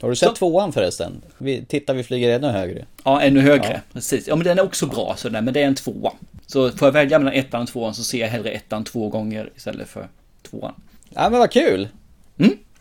[0.00, 1.22] Har du sett tvåan förresten?
[1.38, 2.84] Vi, tittar vi flyger ännu högre.
[3.04, 3.72] Ja, ännu högre.
[3.72, 3.80] Ja.
[3.92, 4.28] Precis.
[4.28, 6.12] Ja, men den är också bra, så där, men det är en tvåa.
[6.46, 9.50] Så får jag välja mellan ettan och tvåan så ser jag hellre ettan två gånger
[9.56, 10.08] istället för
[10.42, 10.74] tvåan.
[11.10, 11.88] Ja men vad kul!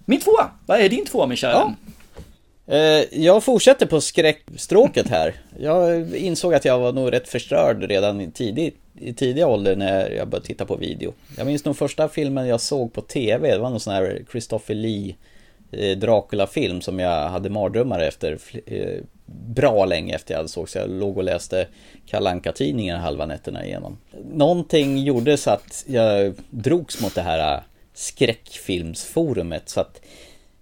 [0.05, 0.49] Min tvåa!
[0.65, 1.65] Vad är din tvåa min kära Ja.
[1.65, 1.75] vän?
[2.67, 5.33] Eh, jag fortsätter på skräckstråket här.
[5.59, 10.09] Jag insåg att jag var nog rätt förstörd redan i tidig, i tidiga ålder när
[10.09, 11.13] jag började titta på video.
[11.37, 14.75] Jag minns nog första filmen jag såg på TV, det var någon sån här Christopher
[14.75, 15.15] Lee
[15.71, 18.99] eh, Dracula-film som jag hade mardrömmar efter eh,
[19.45, 21.67] bra länge efter jag hade såg så jag låg och läste
[22.05, 23.97] kalanka tidningen halva nätterna igenom.
[24.33, 30.01] Någonting gjorde så att jag drogs mot det här skräckfilmsforumet så att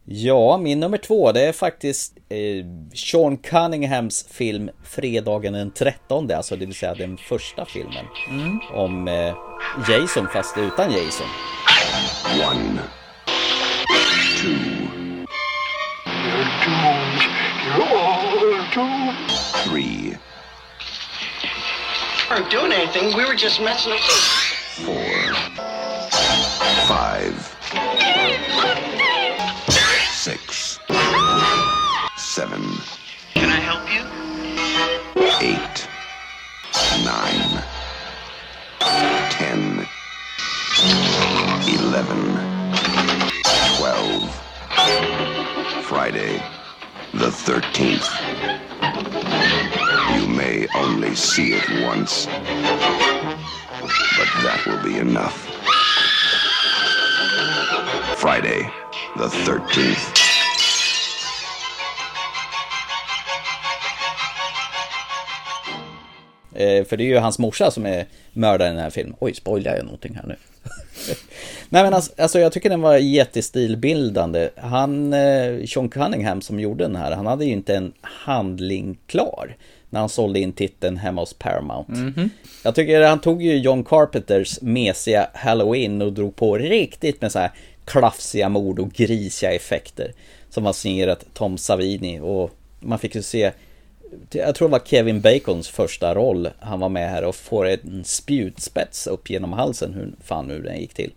[0.08, 6.56] Ja, min nummer två det är faktiskt eh, Sean Cunninghams film Fredagen den 13, alltså
[6.56, 8.06] det vill säga den första filmen.
[8.30, 8.60] Mm.
[8.74, 9.36] Om eh,
[9.90, 11.28] Jason fast utan Jason.
[12.42, 12.80] One.
[14.42, 14.86] Two.
[19.64, 20.18] Three.
[22.30, 23.16] weren't doing anything.
[23.18, 24.00] We were just messing up.
[24.86, 25.34] Four.
[26.88, 27.56] Five.
[32.36, 32.66] Seven.
[33.34, 34.04] Can I help you?
[35.40, 35.88] Eight.
[37.06, 37.64] Nine.
[39.32, 39.88] Ten.
[41.80, 42.36] Eleven.
[43.78, 44.30] Twelve.
[45.86, 46.44] Friday,
[47.14, 48.10] the 13th.
[50.20, 52.26] You may only see it once,
[54.18, 55.38] but that will be enough.
[58.18, 58.70] Friday,
[59.16, 60.25] the 13th.
[66.86, 69.16] För det är ju hans morsa som är mördaren i den här filmen.
[69.20, 70.36] Oj, spoilar jag någonting här nu?
[71.70, 74.50] Nej men alltså, alltså, jag tycker den var jättestilbildande.
[74.56, 79.56] Han, eh, Sean Cunningham som gjorde den här, han hade ju inte en handling klar
[79.90, 81.92] när han sålde in titeln hemma hos Paramount.
[81.92, 82.30] Mhm.
[82.64, 87.40] Jag tycker han tog ju John Carpenters mesiga Halloween och drog på riktigt med så
[87.40, 87.52] här
[87.86, 90.12] klafsiga mord och grisiga effekter.
[90.50, 93.52] Som var signerat Tom Savini och man fick ju se
[94.32, 96.50] jag tror det var Kevin Bacons första roll.
[96.60, 99.94] Han var med här och får en spjutspets upp genom halsen.
[99.94, 101.12] Hur fan nu den gick till.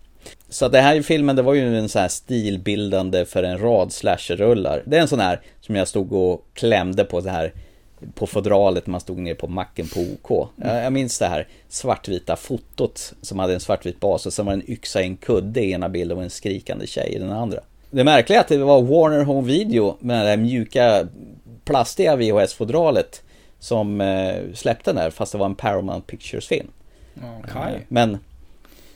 [0.48, 4.82] Så det här filmen, det var ju en sån här stilbildande för en rad slasherrullar.
[4.87, 7.52] Det är en sån här som jag stod och klämde på det här
[8.14, 10.48] på fodralet när man stod ner på macken på OK.
[10.56, 14.52] Jag, jag minns det här svartvita fotot som hade en svartvit bas och sen var
[14.52, 17.32] det en yxa i en kudde i ena bilden och en skrikande tjej i den
[17.32, 17.61] andra.
[17.90, 21.06] Det märkliga är att det var Warner Home Video med den där mjuka
[21.68, 23.22] plastiga VHS-fodralet
[23.59, 26.68] som eh, släppte den där fast det var en Paramount Pictures-film.
[27.74, 28.18] Eh, Men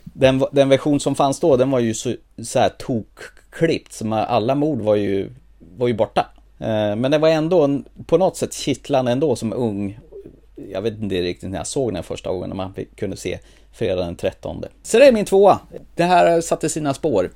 [0.03, 4.19] den, den version som fanns då, den var ju så, så här tokklippt, så man-
[4.25, 5.29] alla mord var ju,
[5.77, 6.25] var ju borta.
[6.59, 9.99] Eh, Men det var ändå en, på något sätt kittlande ändå som ung.
[10.71, 13.39] Jag vet inte riktigt när jag såg den första gången, när man kunde se
[13.71, 14.63] fredag den 13.
[14.83, 15.59] Så det är min tvåa.
[15.95, 17.29] Det här satte sina spår.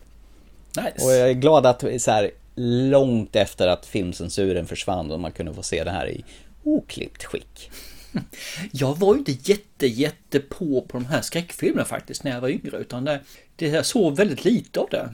[0.78, 1.06] Nice.
[1.06, 5.54] Och jag är glad att så här, långt efter att filmcensuren försvann och man kunde
[5.54, 6.26] få se det här i
[6.64, 7.72] oklippt skick.
[8.72, 12.50] Jag var ju inte jätte, jätte på på de här skräckfilmerna faktiskt när jag var
[12.50, 12.78] yngre.
[12.78, 13.20] Utan det,
[13.56, 15.10] det jag såg väldigt lite av det.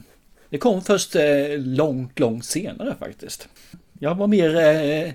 [0.48, 3.48] Det kom först eh, långt, långt senare faktiskt.
[3.98, 5.12] Jag var mer eh,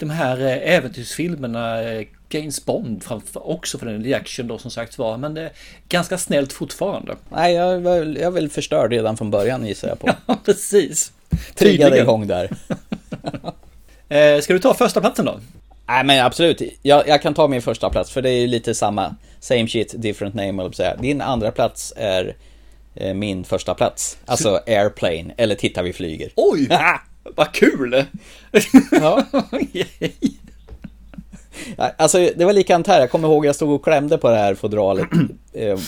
[0.00, 4.98] de här eh, äventyrsfilmerna, eh, James Bond framför, också för den reaction då som sagt
[4.98, 5.16] var.
[5.16, 5.50] Men eh,
[5.88, 7.16] ganska snällt fortfarande.
[7.28, 10.10] Nej, jag, jag är väl förstörd redan från början gissar jag på.
[10.26, 11.12] Ja, precis.
[11.54, 12.50] Triggade igång där.
[14.12, 15.40] Eh, ska du ta första platsen då?
[15.88, 18.74] Nej men absolut, jag, jag kan ta min första plats för det är ju lite
[18.74, 20.96] samma Same shit, different name, eller säga.
[20.96, 22.36] Din andra plats är
[22.94, 26.68] eh, min första plats Alltså Airplane, eller Titta vi flyger Oj!
[27.36, 28.04] Vad kul!
[28.90, 29.24] ja.
[31.96, 34.54] Alltså det var likadant här, jag kommer ihåg jag stod och klämde på det här
[34.54, 35.08] fodralet
[35.52, 35.78] eh,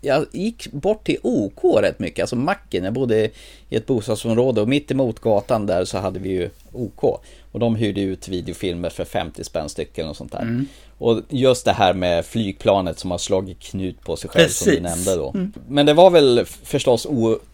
[0.00, 3.24] Jag gick bort till OK rätt mycket, alltså macken, jag bodde
[3.68, 7.04] i ett bostadsområde och mitt emot gatan där så hade vi ju OK
[7.52, 10.66] Och de hyrde ut videofilmer för 50 spänn stycken och sånt där Mm.
[10.98, 14.80] Och just det här med flygplanet som har slagit knut på sig själv som du
[14.80, 14.82] Precis.
[15.06, 15.52] nämnde då Mm.
[15.68, 17.06] Men det var väl förstås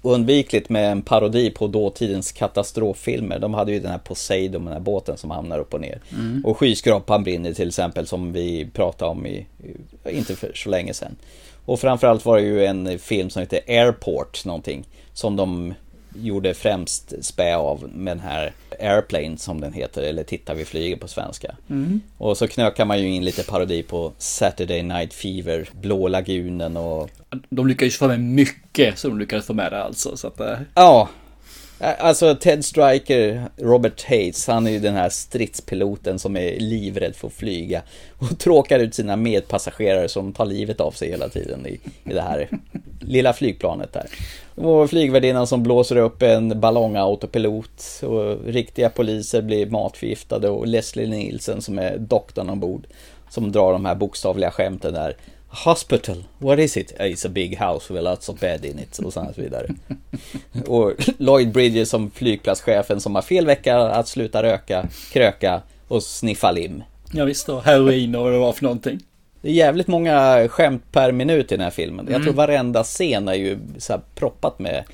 [0.03, 4.81] oundvikligt med en parodi på dåtidens katastroffilmer De hade ju den här Poseidon, den här
[4.81, 6.43] båten som hamnar upp och ner Mm.
[6.45, 9.47] och skyskrapan brinner till exempel som vi pratade om i,
[10.11, 11.17] inte för så länge sedan.
[11.67, 14.85] Och framförallt var det ju en film som heter Airport någonting.
[15.13, 15.75] Som de
[16.23, 20.97] gjorde främst spä av med den här Airplane som den heter, eller Titta vi flyger
[20.97, 21.57] på svenska.
[21.71, 22.01] Mm.
[22.19, 27.11] Och så knökar man ju in lite parodi på Saturday Night Fever, Blå lagunen och...
[27.49, 30.17] De lyckades få med mycket som de lyckades få med där alltså.
[30.17, 31.09] Så att, eh, Ja,
[31.81, 37.17] Eh, alltså Ted Striker, Robert Hayes, han är ju den här stridspiloten som är livrädd
[37.17, 37.83] för att flyga
[38.19, 42.23] och tråkar ut sina medpassagerare som tar livet av sig hela tiden i, i det
[42.23, 42.49] här
[43.01, 44.07] lilla flygplanet där.
[44.55, 51.63] Och flygvärdinnan som blåser upp en ballongautopilot och riktiga poliser blir matförgiftade och Leslie Nielsen
[51.63, 52.87] som är doktorn ombord
[53.31, 55.17] som drar de här bokstavliga skämten där.
[55.65, 56.93] Hospital, what is it?
[57.01, 59.67] It's a big house with lots of bed in it och så vidare.
[60.67, 66.53] och Lloyd Bridges som flygplatschefen som har fel vecka att sluta röka, kröka och sniffa
[66.53, 66.83] lim.
[67.13, 69.01] Ja visst, och heroin och vad det var för någonting.
[69.41, 72.07] Det är jävligt många skämt per minut i den här filmen.
[72.07, 72.25] Jag Mm.
[72.25, 74.85] tror varenda scen är ju så proppat med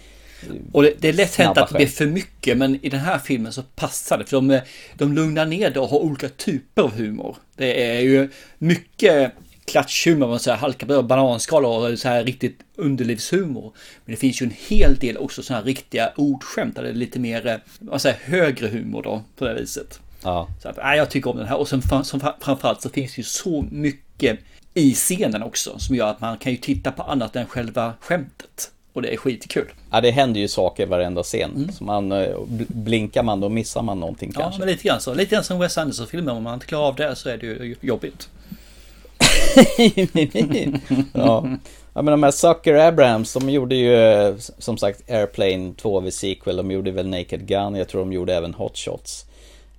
[0.72, 3.18] Och det, det är lätt hänt att det blir för mycket, men i den här
[3.18, 4.24] filmen så passar det.
[4.24, 4.60] För de,
[4.98, 7.36] de lugnar ner det och har olika typer av humor.
[7.56, 9.32] Det är ju mycket
[9.72, 13.72] klatschhumor, man säger halka på bananskal och så här riktigt underlivshumor.
[14.04, 17.46] Men det finns ju en hel del också sådana här riktiga ordskämt, är lite mer,
[17.46, 20.00] eh, vad säger, högre humor då, på det viset.
[20.22, 20.48] Ja.
[20.62, 23.14] Så att, nej, jag tycker om den här och sen som fra- framförallt så finns
[23.14, 24.38] det ju så mycket
[24.74, 28.70] i scenen också som gör att man kan ju titta på annat än själva skämtet.
[28.92, 29.72] Och det är skitkul.
[29.90, 31.72] Ja, det händer ju saker i varenda scen.
[31.78, 34.34] Så man, eh, bl- blinkar man då missar man någonting Mm.
[34.38, 34.58] Ja, kanske.
[34.60, 35.14] men lite grann så.
[35.14, 36.32] Lite grann som Wes Anderson-filmer.
[36.32, 38.28] Om man inte klarar av det så är det ju jobbigt.
[41.12, 41.48] ja.
[41.94, 46.56] ja, men de här Sucker Abrams, de gjorde ju som sagt Airplane 2 vid sequel.
[46.56, 49.26] De gjorde väl Naked Gun, jag tror de gjorde även Hot Shots.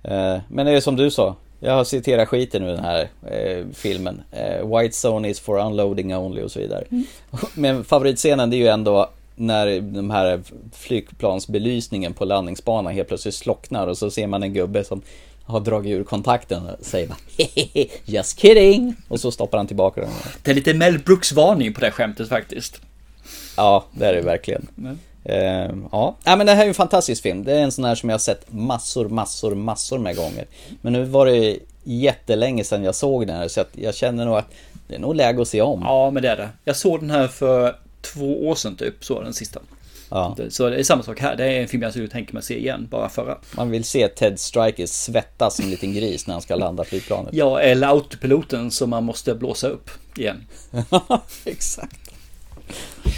[0.02, 3.64] Eh, Men det är som du sa, jag har citerat skiten ur den här eh,
[3.72, 4.22] filmen.
[4.30, 6.84] Eh, White Zone is for unloading only och så vidare.
[7.54, 10.40] Men favoritscenen det är ju ändå när de här
[10.72, 15.02] flygplansbelysningen på landningsbanan helt plötsligt slocknar och så ser man en gubbe som
[15.46, 18.94] har dragit ur kontakten och säger bara "Hehehe, Just kidding!
[19.08, 20.10] Och så stoppar han tillbaka den.
[20.42, 22.80] Det är lite Mel Brooks-varning på det skämtet faktiskt.
[23.56, 24.68] Ja, det är det verkligen.
[24.78, 24.98] Mm.
[25.24, 26.16] Eh, ja.
[26.24, 27.44] ja, men det här är en fantastisk film.
[27.44, 30.46] Det är en sån här som jag har sett massor, massor, massor med gånger.
[30.82, 34.48] Men nu var det jättelänge sedan jag såg den här så jag känner nog att
[34.88, 35.80] det är nog läge att se om.
[35.82, 36.48] Ja, men det är det.
[36.64, 39.60] Jag såg den här för två år sedan typ, så den sista.
[40.10, 40.36] Ja.
[40.48, 41.36] Så det är samma sak här.
[41.36, 43.38] Det är en film jag skulle tänka mig se igen, bara förra.
[43.56, 47.34] Man vill se Ted Striker svettas som en liten gris när han ska landa flygplanet.
[47.34, 50.46] Ja, eller autopiloten som man måste blåsa upp igen.
[51.44, 51.96] Exakt.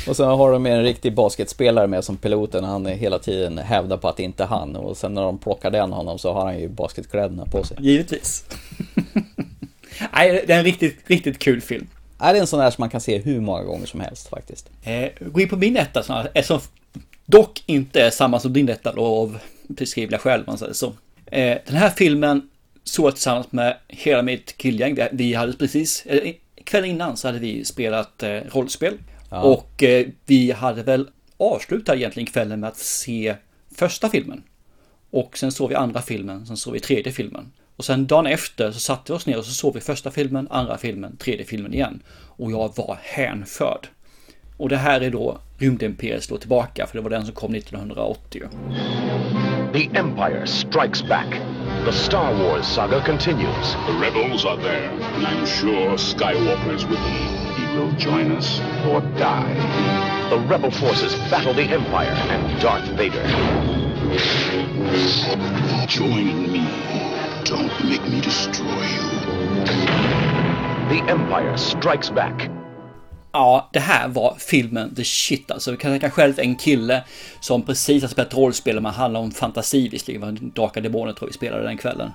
[0.09, 2.65] Och sen har de med en riktig basketspelare med som piloten.
[2.65, 4.77] Han är hela tiden hävdar på att det inte är han.
[4.77, 7.77] Och sen när de plockar den honom så har han ju basketkläderna på sig.
[7.81, 8.45] Givetvis.
[10.13, 11.87] Nej, det är en riktigt, riktigt kul film.
[12.19, 14.71] Är det en sån här som man kan se hur många gånger som helst faktiskt?
[14.83, 16.61] Eh, gå in på min etta, som, som
[17.27, 20.87] dock inte är samma som din etta då, av beskrivliga skäl, man säger så.
[21.27, 22.49] Eh, den här filmen
[22.85, 24.99] såg jag tillsammans med hela mitt killgäng.
[25.13, 26.33] Vi hade precis, eh,
[26.65, 28.95] kvällen innan så hade vi spelat eh, rollspel.
[29.31, 29.41] Ja.
[29.41, 33.35] Och eh, vi hade väl avslutat egentligen kvällen med att se
[33.75, 34.43] första filmen.
[35.11, 37.53] Och sen såg vi andra filmen, sen såg vi tredje filmen.
[37.77, 40.49] Och sen dagen efter så satte vi oss ner och så såg vi första filmen,
[40.51, 42.03] andra filmen, tredje filmen igen.
[42.27, 43.89] Och jag var hänförd.
[44.57, 48.43] Och det här är då Rymdimperiet slår tillbaka, för det var den som kom 1980.
[49.73, 51.41] The Empire strikes back.
[51.85, 53.77] The Star Wars saga continues.
[53.87, 57.47] The rebels are there, and I'm sure Skywalker is with them.
[57.57, 58.61] He will join us
[58.91, 59.55] or die.
[60.31, 63.23] The rebel forces battle the Empire and Darth Vader.
[65.89, 67.16] Join me.
[67.49, 69.11] Don't make me destroy you.
[70.89, 72.51] The Empire strikes back.
[73.33, 75.71] Ja, det här var filmen the shit alltså.
[75.71, 77.05] Jag kan tänka själv en kille
[77.41, 81.23] som precis har spelat rollspel, man handlar om fantasi visserligen, det var Drakar Demoner tror
[81.23, 82.11] jag vi spelade den kvällen.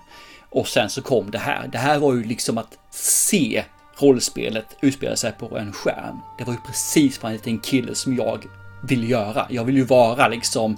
[0.50, 1.68] Och sen så kom det här.
[1.68, 3.64] Det här var ju liksom att se
[3.98, 6.20] rollspelet utspela sig på en skärm.
[6.38, 8.46] Det var ju precis vad en liten kille som jag
[8.84, 9.48] vill göra.
[9.50, 10.78] Jag vill ju vara liksom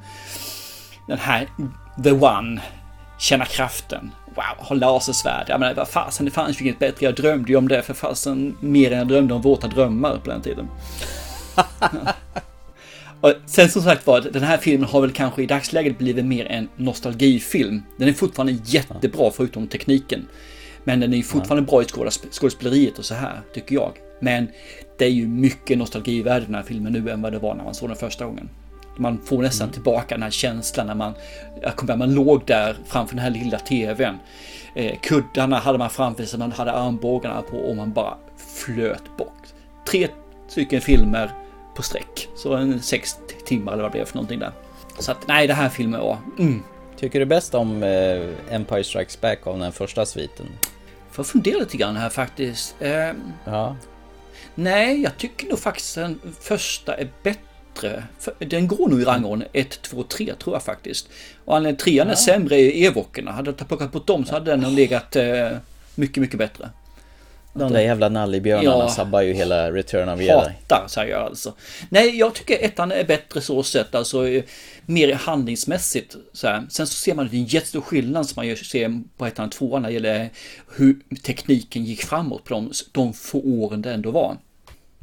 [1.07, 1.49] den här
[2.03, 2.61] the one,
[3.19, 4.11] känna kraften.
[4.35, 5.45] Wow, ha lasersvärd.
[5.47, 7.05] Jag menar, vad fasen, det fanns ju inget bättre.
[7.05, 10.29] Jag drömde ju om det för fasen mer än jag drömde om våta drömmar på
[10.29, 10.67] den tiden.
[13.21, 16.45] Och sen som sagt var, den här filmen har väl kanske i dagsläget blivit mer
[16.45, 17.81] en nostalgifilm.
[17.97, 20.27] Den är fortfarande jättebra förutom tekniken.
[20.83, 23.91] Men den är ju fortfarande bra i skådesp- skådespeleriet och så här, tycker jag.
[24.19, 24.47] Men
[24.97, 27.63] det är ju mycket nostalgivärde i den här filmen nu än vad det var när
[27.63, 28.49] man såg den första gången.
[28.97, 31.13] Man får nästan tillbaka den här känslan när man,
[31.61, 34.19] jag kommer man låg där framför den här lilla tvn.
[34.75, 39.43] Eh, kuddarna hade man framför sig, man hade armbågarna på och man bara flöt bort.
[39.87, 40.07] Tre
[40.47, 41.31] stycken filmer
[41.75, 42.27] på sträck.
[42.35, 44.51] Så en sex timmar eller vad det blev för någonting där.
[44.99, 46.17] Så att nej, det här filmen var...
[46.39, 46.63] Mm.
[46.97, 50.45] Tycker du bäst om eh, Empire Strikes Back av den första sviten?
[51.11, 52.75] Får fundera lite grann här faktiskt.
[52.79, 53.11] Eh,
[53.45, 53.75] Ja.
[54.55, 57.41] nej, jag tycker nog faktiskt den första är bättre.
[58.19, 61.09] För Den går nog i rangordning 1, 2, 3 tror jag faktiskt.
[61.45, 62.15] Och anledningen till trean är Ja.
[62.17, 63.31] sämre är Evokerna.
[63.31, 65.49] Hade jag plockat bort dem så hade den nog legat eh,
[65.95, 66.69] mycket, mycket bättre.
[67.55, 68.89] De där jävla nallebjörnarna Ja.
[68.89, 70.31] sabbar ju hela Return of Jedi.
[70.31, 71.53] hatar säger jag alltså.
[71.89, 74.43] Nej, jag tycker ettan är bättre så sett, alltså eh,
[74.85, 76.15] mer handlingsmässigt.
[76.33, 76.63] Så här.
[76.69, 79.51] Sen så ser man att en jättestor skillnad som man gör- ser på ettan och
[79.51, 80.29] tvåan när det gäller
[80.75, 84.37] hur tekniken gick framåt på de, de få åren det ändå var.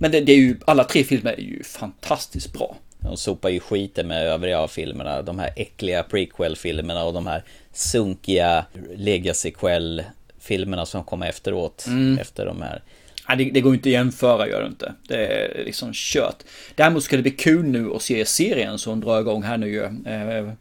[0.01, 2.77] Men det, det är ju, alla tre filmer är ju fantastiskt bra.
[2.99, 5.23] De sopar ju skiten med övriga filmerna.
[5.23, 8.65] De här äckliga prequel-filmerna och de här sunkiga
[8.97, 11.85] legacy-quell-filmerna som kom efteråt.
[11.87, 12.19] Mm.
[12.19, 12.83] Efter de här.
[13.29, 14.95] Nej, det, det går inte att jämföra, gör det inte.
[15.09, 16.43] Det är liksom kört.
[16.75, 19.85] Däremot ska det bli kul nu att se serien som drar igång här nu.
[20.07, 20.53] Eh,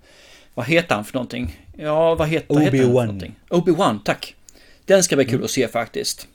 [0.53, 1.59] vad heter han för någonting?
[1.77, 3.05] Ja, vad heter, vad heter han för Obi-Wan.
[3.05, 3.35] någonting?
[3.49, 4.35] Obi-Wan, tack.
[4.85, 6.27] Den ska bli kul att se faktiskt.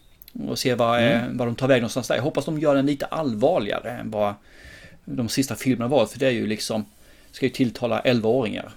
[0.49, 1.37] Och se vad, eh, Mm.
[1.37, 2.14] vad de tar väg någonstans där.
[2.14, 4.35] Jag hoppas de gör den lite allvarligare än vad
[5.05, 6.07] de sista filmerna var.
[6.07, 6.85] För det är ju liksom,
[7.32, 8.70] ska ju tilltala 11-åringar.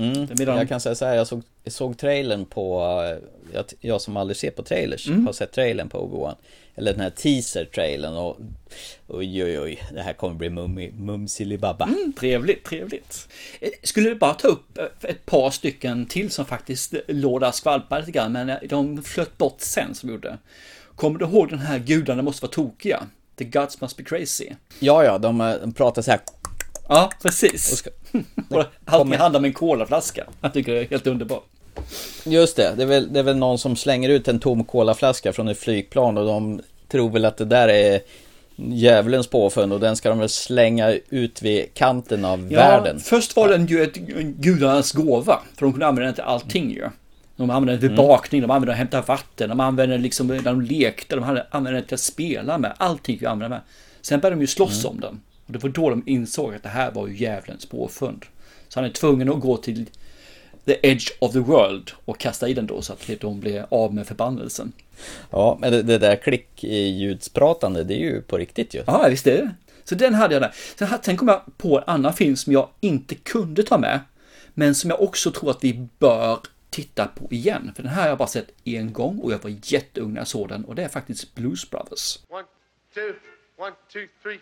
[0.00, 0.58] Mm.
[0.58, 4.36] Jag kan säga så här, jag såg, såg trailern på, eh, jag, jag som aldrig
[4.36, 5.26] ser på trailers, Mm.
[5.26, 6.34] har sett trailern på Obi-Wan.
[6.76, 8.36] Eller den här teaser-trailern och
[9.08, 11.84] oj oj oj, det här kommer bli mummi, mumsilibabba.
[11.84, 13.28] Mm, trevligt, trevligt.
[13.60, 17.50] Eh, Skulle du bara ta upp eh, ett par stycken till som faktiskt låg där
[17.50, 20.38] skvalpade lite grann, men de flöt bort sen som gjorde.
[20.96, 23.06] Kommer du ihåg den här gudarna måste vara tokiga?
[23.36, 24.48] The gods must be crazy.
[24.78, 26.20] Ja ja, de, de pratar så här.
[26.88, 27.72] Ja, precis.
[27.86, 27.92] Och
[28.84, 30.24] Allting handlar om en colaflaska.
[30.40, 31.44] Jag tycker det är helt underbart.
[32.24, 35.32] Just det, det är, väl, det är väl någon som slänger ut en tom colaflaska
[35.32, 38.00] från ett flygplan och de tror väl att det där är
[38.56, 43.00] djävulens påfund och den ska de väl slänga ut vid kanten av världen.
[43.00, 43.94] Först var den ju ett
[44.38, 46.88] gudarnas gåva, för de kunde använda den till allting ju.
[47.36, 47.96] De använde den till Mm.
[47.96, 51.16] bakning, de använde den till att hämta vatten, de använde den liksom när de lekte,
[51.16, 52.72] de använde den till att spela med.
[52.76, 53.60] Allting fick vi använda med.
[54.00, 54.94] Sen började de ju slåss Mm.
[54.96, 55.20] om den.
[55.50, 58.26] Och det var då de insåg att det här var ju djävulens påfund.
[58.68, 59.90] Så han är tvungen att gå till
[60.64, 63.94] the edge of the world och kasta i den då så att de blir av
[63.94, 64.72] med förbannelsen.
[65.30, 68.82] Ja, men det, det där klick i ljudspratande, det är ju på riktigt ju.
[68.86, 69.54] Ja, visst är det.
[69.84, 70.54] Så den hade jag där.
[70.76, 74.00] Sen, sen kom jag på en annan film som jag inte kunde ta med.
[74.54, 76.38] Men som jag också tror att vi bör
[76.70, 77.72] titta på igen.
[77.76, 80.28] För den här har jag bara sett en gång och jag var jätteung när jag
[80.28, 80.64] såg den.
[80.64, 82.18] Och det är faktiskt Blues Brothers.
[82.28, 82.44] One,
[82.94, 83.12] two,
[83.58, 84.38] one, two, three,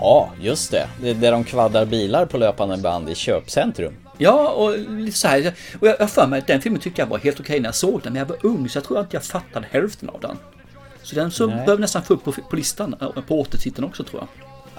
[0.00, 0.88] Ja, just det.
[1.02, 3.94] Det är där de kvaddar bilar på löpande band i köpcentrum.
[4.18, 5.54] Ja, och lite så här.
[5.80, 7.74] Och jag har för mig att den filmen tyckte jag var helt okej när jag
[7.74, 8.12] såg den.
[8.12, 10.38] Men jag var ung så jag tror inte jag fattade hälften av den.
[11.02, 14.20] Så den så behöver nästan få upp på, på listan, eh, på återtiteln också tror
[14.22, 14.28] jag.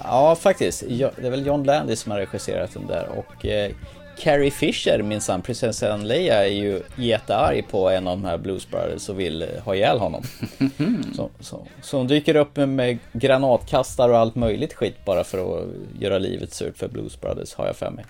[0.04, 0.84] Ja, faktiskt.
[0.88, 3.72] Det är väl John Landis som har regisserat den där och eh,
[4.18, 9.08] Carrie Fisher, minsann, prinsessan Leia, är ju jättearg på en av de här Blues Brothers
[9.08, 10.22] och vill eh, ha ihjäl honom.
[11.16, 15.64] Så, så, så hon dyker upp med, granatkastare och allt möjligt skit bara för att
[16.00, 18.04] göra livet surt för Blues Brothers, har jag för mig.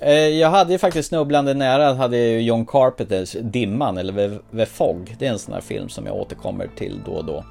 [0.00, 5.14] Eh, Jag hade ju faktiskt snubblande nära, hade ju John Carpenters Dimman, eller The Fog.
[5.18, 7.44] Det är en sån här film som jag återkommer till då och då.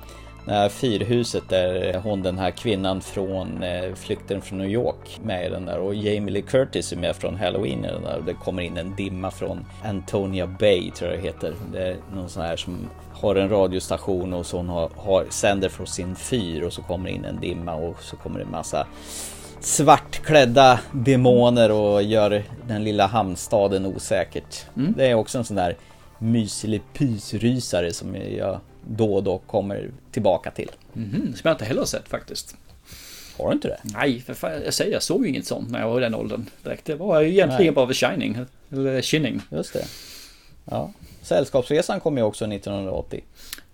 [0.47, 5.49] Här fyrhuset där hon den här kvinnan från eh, Flykten från New York med i
[5.49, 8.33] den där och Jamie Lee Curtis är med från Halloween i den där och det
[8.33, 11.53] kommer in en dimma från Antonia Bay tror jag det heter.
[11.73, 15.69] Det är någon sån här som har en radiostation och så hon har, har sänder
[15.69, 18.87] från sin fyr och så kommer in en dimma och så kommer det en massa
[19.59, 24.65] svartklädda demoner och gör den lilla hamnstaden osäkert.
[24.75, 24.93] Mm.
[24.97, 25.75] Det är också en sån där
[26.19, 30.71] mysig pysrysare som jag då och då kommer tillbaka till.
[30.93, 32.55] Mhm, som jag inte heller har sett faktiskt.
[33.37, 33.79] Har du inte det?
[33.83, 36.15] Nej, för fan, jag säger, jag såg ju inget sånt när jag var i den
[36.15, 36.85] åldern direkt.
[36.85, 37.71] Det var ju egentligen Nej.
[37.71, 38.37] bara The Shining,
[38.71, 39.41] eller Shining.
[39.49, 39.85] Just det.
[40.65, 40.91] Ja.
[41.21, 43.23] Sällskapsresan kom ju också 1980.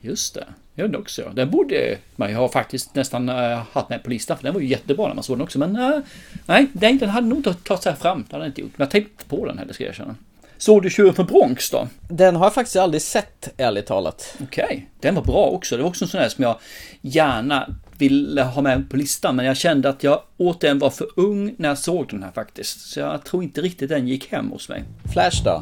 [0.01, 0.45] Just det,
[0.75, 1.31] jag gjorde också.
[1.33, 4.61] Den borde man ju ha faktiskt nästan äh, haft med på listan, för den var
[4.61, 5.59] ju jättebra när man såg den också.
[5.59, 5.99] Men äh,
[6.45, 8.25] nej, den, den hade nog inte tagit sig fram.
[8.29, 8.77] Det hade den inte gjort.
[8.77, 10.15] Men jag tänkte på den heller, ska jag erkänna.
[10.57, 11.87] Såg du Tjuren från Bronx då?
[12.09, 14.35] Den har jag faktiskt aldrig sett, ärligt talat.
[14.43, 15.77] Okej, den var bra också.
[15.77, 16.59] Det var också en sån här som jag
[17.01, 19.35] gärna ville ha med på listan.
[19.35, 22.79] Men jag kände att jag återigen var för ung när jag såg den här faktiskt.
[22.79, 24.83] Så jag tror inte riktigt den gick hem hos mig.
[25.13, 25.61] Flash då?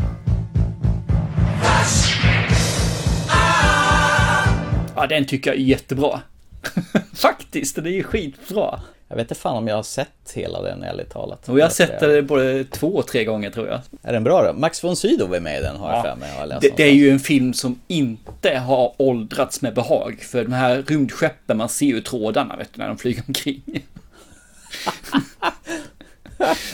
[4.96, 6.22] Ja, den tycker jag är jättebra.
[7.14, 8.80] faktiskt, den är ju skitbra.
[9.16, 11.49] Jag vet inte fan om jag har sett hela den, ärligt talat.
[11.49, 13.82] Och jag har sett den både två och tre gånger tror jag.
[14.01, 14.53] Är den bra då?
[14.59, 16.49] Max von Sydow är med i den, har jag Ja, för mig.
[16.49, 20.20] Jag Det, det är ju en film som inte har åldrats med behag.
[20.22, 23.63] För de här rymdskeppen, man ser ju trådarna vet du, när de flyger omkring.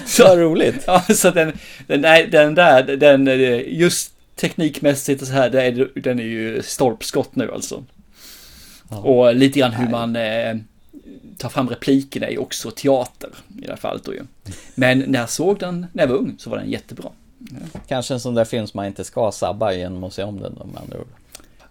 [0.06, 0.84] så Vad roligt.
[0.88, 1.54] Ja, så den,
[1.88, 3.28] den, nej, den där, den,
[3.68, 7.84] just teknikmässigt och så här, är, den är ju stolpskott nu alltså.
[8.90, 10.56] Och lite grann hur man, eh,
[11.38, 14.22] ta fram replikerna är också teater i det här fallet då ju.
[14.76, 17.10] Men när jag såg den när jag var ung så var den jättebra.
[17.88, 20.54] Kanske en sån där film som man inte ska sabba genom att se om den
[20.54, 21.08] med andra ord.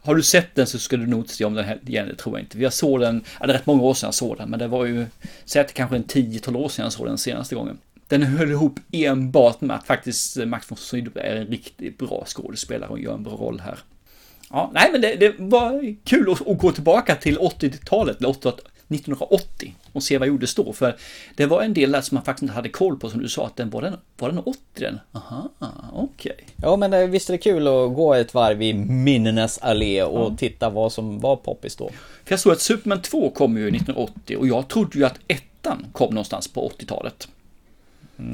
[0.02, 2.36] Har du sett den så ska du nog se om den här igen, det tror
[2.36, 2.58] jag inte.
[2.58, 4.68] Jag såg den, ja, det är rätt många år sedan jag såg den, men det
[4.68, 5.06] var ju,
[5.44, 7.78] säg att det kanske en 10-12 år sedan jag såg den senaste gången.
[8.08, 12.90] Den höll ihop enbart med att faktiskt Max von Sydow är en riktigt bra skådespelare
[12.90, 13.78] och gör en bra roll här.
[14.50, 18.28] Ja, nej men det, det var kul att, att gå tillbaka till 80-talet, eller
[18.91, 20.72] 1980 och se vad gjordes då.
[20.72, 20.97] För
[21.36, 23.47] det var en del där som man faktiskt inte hade koll på som du sa
[23.47, 25.01] att den var den, var den 80 den?
[25.12, 25.49] Aha,
[25.93, 26.32] okej.
[26.32, 26.47] Okay.
[26.57, 30.32] Ja men eh, visst är det kul att gå ett varv i minnenas allé och
[30.32, 30.36] ja.
[30.38, 31.91] titta vad som var poppis då.
[32.24, 35.86] För jag såg att Superman 2 kom ju 1980 och jag trodde ju att ettan
[35.93, 37.28] kom någonstans på 80-talet.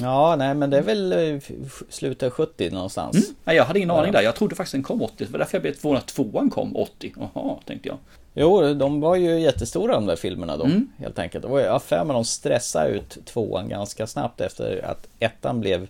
[0.00, 1.40] Ja, nej men det är väl eh,
[1.88, 3.16] slutet 70 någonstans.
[3.16, 3.28] Mm.
[3.44, 4.22] Nej, jag hade ingen aning där.
[4.22, 5.24] Jag trodde faktiskt den kom 80.
[5.24, 7.14] Det var därför jag blev förvånad att tvåan kom 80.
[7.16, 7.98] Jaha, tänkte jag.
[8.38, 10.88] Jo, de var ju jättestora de där filmerna då, mm.
[10.98, 11.44] helt enkelt.
[11.44, 15.88] Och jag har för mig de stressade ut tvåan ganska snabbt efter att ettan blev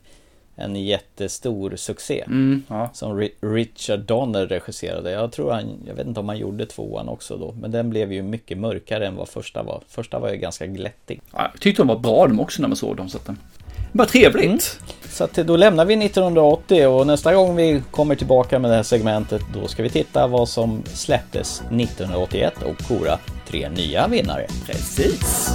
[0.57, 2.25] en jättestor succé.
[2.27, 2.91] Mm, ja.
[2.93, 5.11] Som Richard Donner regisserade.
[5.11, 7.53] Jag tror han, jag vet inte om han gjorde tvåan också då.
[7.53, 9.83] Men den blev ju mycket mörkare än vad första var.
[9.89, 11.21] Första var ju ganska glättig.
[11.33, 13.09] Ja, jag tyckte de var bra de också när man såg dem.
[13.09, 13.31] Så att
[13.93, 14.45] vad trevligt!
[14.45, 14.59] Mm.
[15.09, 18.83] Så att då lämnar vi 1980 och nästa gång vi kommer tillbaka med det här
[18.83, 23.19] segmentet då ska vi titta vad som släpptes 1981 och kora
[23.49, 24.47] tre nya vinnare.
[24.67, 25.51] Precis!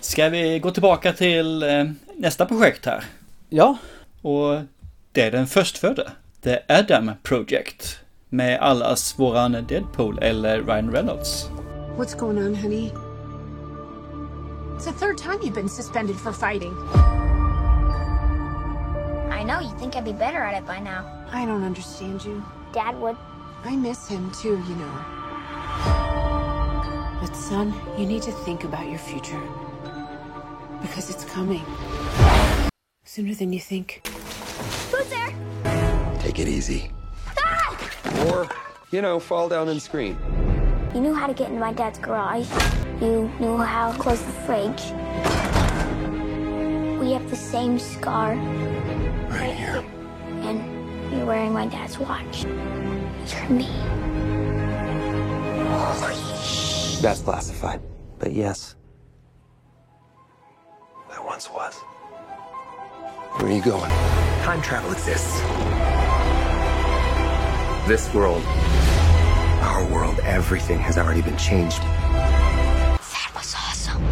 [0.00, 1.84] Ska vi gå tillbaka till eh,
[2.16, 3.04] nästa projekt här?
[3.48, 3.76] Ja.
[4.22, 4.60] Och
[5.12, 6.12] det är den förstfödde.
[6.42, 7.98] The Adam Project.
[8.28, 11.48] Med allas våran Deadpool eller Ryan Reynolds.
[11.96, 12.92] What's going on, honey?
[14.76, 16.72] It's the third time you've been suspended for fighting.
[19.32, 21.04] I know, you think I'd be better at it by now.
[21.32, 22.44] I don't understand you.
[22.72, 23.16] Dad would.
[23.64, 25.04] I miss him too, you know.
[27.20, 29.40] But son, you need to think about your future.
[30.80, 31.64] Because it's coming.
[33.04, 34.02] Sooner than you think.
[36.28, 36.44] Who's there?
[36.44, 36.90] Take it easy.
[37.38, 38.26] Ah!
[38.28, 38.48] Or,
[38.90, 40.18] you know, fall down and scream.
[40.94, 42.48] You knew how to get in my dad's garage.
[43.00, 44.92] You knew how to close the fridge.
[47.00, 48.34] We have the same scar.
[48.34, 49.84] Right here.
[50.42, 52.44] And you're wearing my dad's watch.
[52.44, 53.68] You're me.
[57.00, 57.80] That's classified.
[58.18, 58.74] But yes.
[61.10, 61.74] I once was.
[63.36, 63.90] Where are you going?
[64.42, 65.40] Time travel exists.
[67.88, 68.42] This world,
[69.62, 71.80] our world, everything has already been changed.
[71.80, 74.04] That was awesome.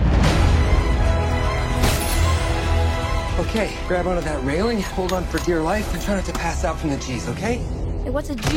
[3.38, 6.64] Okay, grab onto that railing, hold on for dear life, and try not to pass
[6.64, 7.56] out from the G's, okay?
[8.02, 8.48] Hey, what's a G?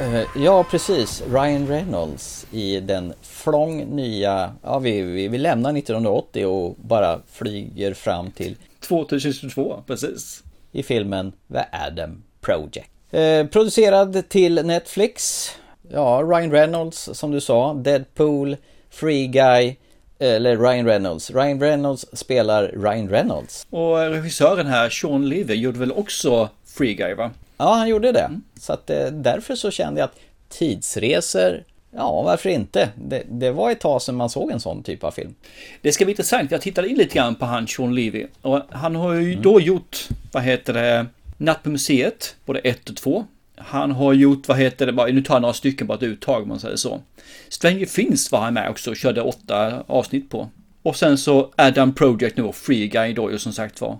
[0.00, 1.22] Uh, ja, precis.
[1.28, 4.52] Ryan Reynolds i den flång nya...
[4.62, 8.56] Ja, vi, vi, vi lämnar 1980 och bara flyger fram till...
[8.84, 10.42] 2022, precis.
[10.72, 12.90] I filmen The Adam Project.
[13.14, 15.48] Uh, producerad till Netflix.
[15.90, 17.74] Ja, Ryan Reynolds som du sa.
[17.74, 18.56] Deadpool,
[18.90, 19.76] Free Guy,
[20.18, 21.30] eller Ryan Reynolds.
[21.30, 23.66] Ryan Reynolds spelar Ryan Reynolds.
[23.70, 27.30] Och regissören här, Sean Levy, gjorde väl också Free Guy va?
[27.56, 28.20] Ja, han gjorde det.
[28.20, 28.42] Mm.
[28.60, 30.18] Så att eh, därför så kände jag att
[30.48, 31.64] tidsresor,
[31.96, 32.88] ja varför inte?
[32.96, 35.34] Det, det, var ett tag sedan man såg en sån typ av film.
[35.82, 38.26] Det ska bli intressant, jag tittade in lite grann på han Sean Levy.
[38.40, 39.42] Och han har ju mm.
[39.42, 43.24] då gjort, vad heter det, Natt på museet, både 1 och 2.
[43.56, 46.48] Han har gjort, vad heter det, nu tar jag några stycken bara ett uttag om
[46.48, 47.00] man säger så.
[47.48, 50.48] Stranger Things var han med också och körde åtta avsnitt på.
[50.82, 53.98] Och sen så Adam Project nu och Free Guy då ju som sagt var.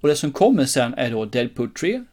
[0.00, 2.04] Och det som kommer sen är då Deadpool 3.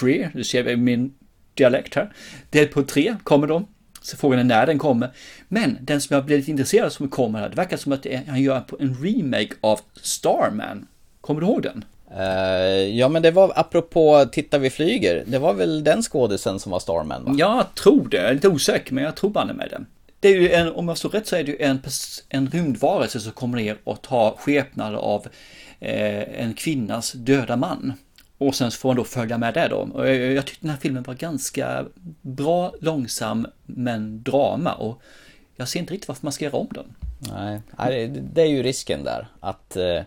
[0.00, 1.14] 3, du ser min
[1.54, 2.12] dialekt här.
[2.50, 3.66] Deadpool 3 kommer då.
[4.10, 5.10] Så frågan är när den kommer.
[5.48, 8.06] Men den som jag blev lite intresserad av som kommer här, det verkar som att
[8.26, 10.86] han gör en remake av Starman.
[11.20, 11.84] Kommer du ihåg den?
[12.16, 16.72] Uh, ja men det var apropå Titta vi flyger, det var väl den skådisen som
[16.72, 17.34] var Starman va?
[17.38, 19.80] Jag tror det, jag är lite osäker men jag tror banne med det.
[20.20, 21.80] Det är ju en, om jag står rätt så är det ju en,
[22.28, 25.26] en rymdvarelse som kommer ner och tar skepnader av
[25.80, 27.92] eh, en kvinnas döda man.
[28.40, 29.76] Och sen får man då följa med där då.
[29.76, 31.84] Och jag, jag tyckte den här filmen var ganska
[32.22, 34.72] bra, långsam, men drama.
[34.72, 35.02] Och
[35.56, 36.94] jag ser inte riktigt varför man ska göra om den.
[37.78, 39.28] Nej, det är ju risken där.
[39.40, 40.00] Att eh,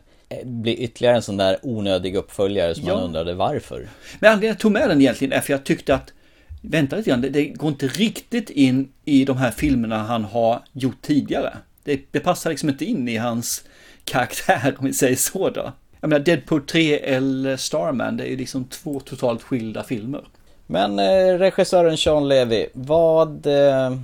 [0.43, 2.93] bli ytterligare en sån där onödig uppföljare som ja.
[2.93, 3.89] man undrade varför.
[4.19, 6.13] Men anledningen jag tog med den egentligen är för jag tyckte att
[6.61, 10.63] vänta lite grann, det, det går inte riktigt in i de här filmerna han har
[10.71, 11.57] gjort tidigare.
[11.83, 13.63] Det, det passar liksom inte in i hans
[14.03, 15.73] karaktär om vi säger så då.
[16.03, 20.21] Jag menar Deadpool 3 eller Starman, det är liksom två totalt skilda filmer.
[20.67, 23.97] Men eh, regissören Sean Levy, vad eh,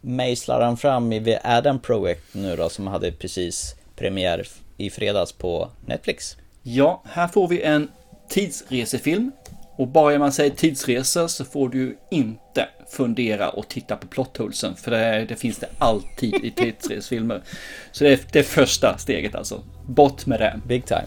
[0.00, 5.32] mejslar han fram i The Adam Project nu då som hade precis premiär i fredags
[5.32, 6.36] på Netflix?
[6.62, 7.88] Ja, här får vi en
[8.28, 9.32] tidsresefilm.
[9.80, 14.76] Och bara man säger tidsresa så får du inte fundera och titta på plotthulsen.
[14.76, 17.42] För det, det finns det alltid i tidsresefilmer.
[17.92, 19.62] Så det är det första steget alltså.
[19.86, 20.60] Bort med det.
[20.66, 21.06] Big time.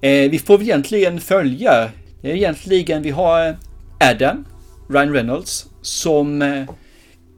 [0.00, 1.90] Eh, vi får egentligen följa,
[2.22, 3.56] det är egentligen vi har
[4.00, 4.46] Adam,
[4.88, 6.64] Ryan Reynolds, som eh,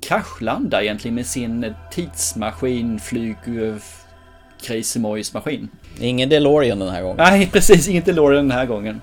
[0.03, 3.37] kraschlandar egentligen med sin tidsmaskin, flyg,
[5.35, 5.69] maskin.
[6.01, 7.17] Ingen DeLorean den här gången.
[7.19, 7.89] Nej, precis.
[7.89, 9.01] Ingen DeLorean den här gången.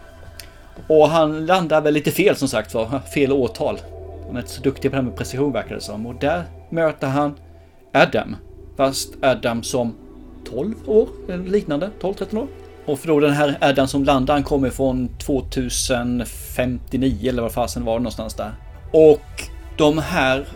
[0.87, 2.99] Och han landar väl lite fel som sagt var.
[2.99, 3.79] Fel årtal.
[4.27, 6.05] Han är inte så duktig på det här med precision verkar det som.
[6.05, 7.35] Och där möter han
[7.93, 8.35] Adam.
[8.77, 9.95] Fast Adam som
[10.49, 11.89] 12 år eller liknande.
[12.01, 12.47] 12-13 år.
[12.85, 17.85] Och för då den här Adam som landar, han kommer från 2059 eller vad fasen
[17.85, 18.51] var det någonstans där.
[18.91, 19.43] Och
[19.77, 20.47] de här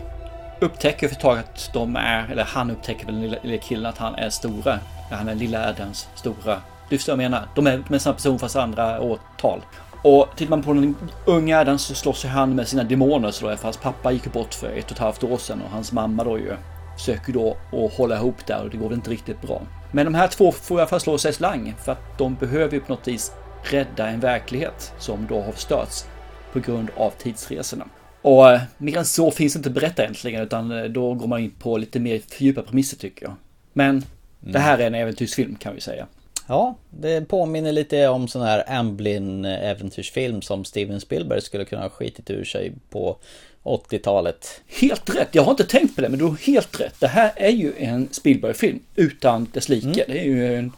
[0.60, 3.86] upptäcker för ett tag att de är, eller han upptäcker väl den lilla, lilla killen
[3.86, 4.78] att han är stora.
[5.10, 6.60] Han är lilla Adams stora.
[6.88, 7.48] Du förstår vad jag menar?
[7.54, 9.62] De är med samma person fast andra årtal.
[10.04, 13.50] Och tittar man på den unga Adam så slåss ju han med sina demoner så
[13.50, 16.24] då, fast pappa gick bort för ett och ett halvt år sedan och hans mamma
[16.24, 16.52] då ju
[16.98, 19.62] försöker då att hålla ihop där och det går väl inte riktigt bra.
[19.92, 22.74] Men de här två får i alla fall slå sig slang för att de behöver
[22.74, 23.32] ju på något vis
[23.62, 26.04] rädda en verklighet som då har förstörts
[26.52, 27.84] på grund av tidsresorna.
[28.22, 31.40] Och eh, mer än så finns inte att berätta egentligen utan eh, då går man
[31.40, 33.34] in på lite mer djupa premisser tycker jag.
[33.72, 34.02] Men mm.
[34.40, 36.06] det här är en äventyrsfilm kan vi säga.
[36.46, 41.88] Ja, det påminner lite om sån här Amblin äventyrsfilm som Steven Spielberg skulle kunna ha
[41.88, 43.16] skitit ur sig på
[43.62, 44.60] 80-talet.
[44.80, 47.00] Helt rätt, jag har inte tänkt på det men du har helt rätt.
[47.00, 49.86] Det här är ju en Spielberg-film utan dess like.
[49.86, 50.04] Mm.
[50.06, 50.72] Det är ju en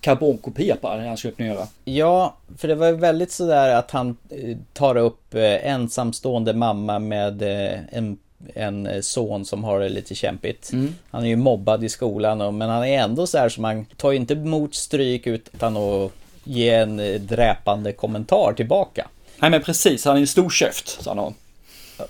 [0.00, 1.66] karbonkopia på det han skulle göra.
[1.84, 6.98] Ja, för det var ju väldigt sådär att han eh, tar upp eh, ensamstående mamma
[6.98, 8.18] med eh, en
[8.54, 10.72] en son som har det lite kämpigt.
[10.72, 10.94] Mm.
[11.10, 13.84] Han är ju mobbad i skolan och, men han är ändå så här som han
[13.84, 16.12] tar ju inte emot stryk utan att
[16.44, 19.08] ge en dräpande kommentar tillbaka.
[19.38, 21.34] Nej men precis, han är en stor käft, sa han.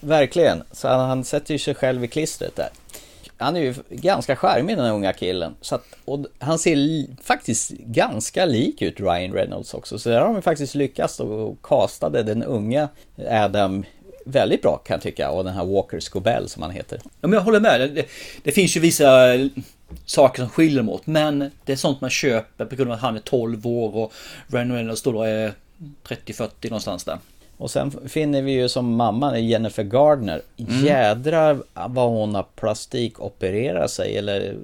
[0.01, 2.69] Verkligen, så han, han sätter ju sig själv i klistret där.
[3.37, 5.55] Han är ju ganska charmig den här unga killen.
[5.61, 6.77] Så att, och han ser
[7.23, 9.99] faktiskt ganska lik ut Ryan Reynolds också.
[9.99, 12.89] Så där har de faktiskt lyckats och castade den unga
[13.29, 13.85] Adam
[14.25, 15.31] väldigt bra kan jag tycka.
[15.31, 17.01] Och den här Walker Scobell som han heter.
[17.05, 17.81] Ja men jag håller med.
[17.81, 18.07] Det,
[18.43, 19.29] det finns ju vissa
[20.07, 21.07] saker som skiljer åt.
[21.07, 24.13] Men det är sånt man köper på grund av att han är 12 år och
[24.47, 25.53] Ryan Reynolds då är
[26.09, 27.19] 30-40 någonstans där.
[27.57, 30.43] Och sen finner vi ju som mamman Jennifer Gardner.
[30.57, 30.85] Mm.
[30.85, 34.57] Jädrar vad hon har plastikopererat sig eller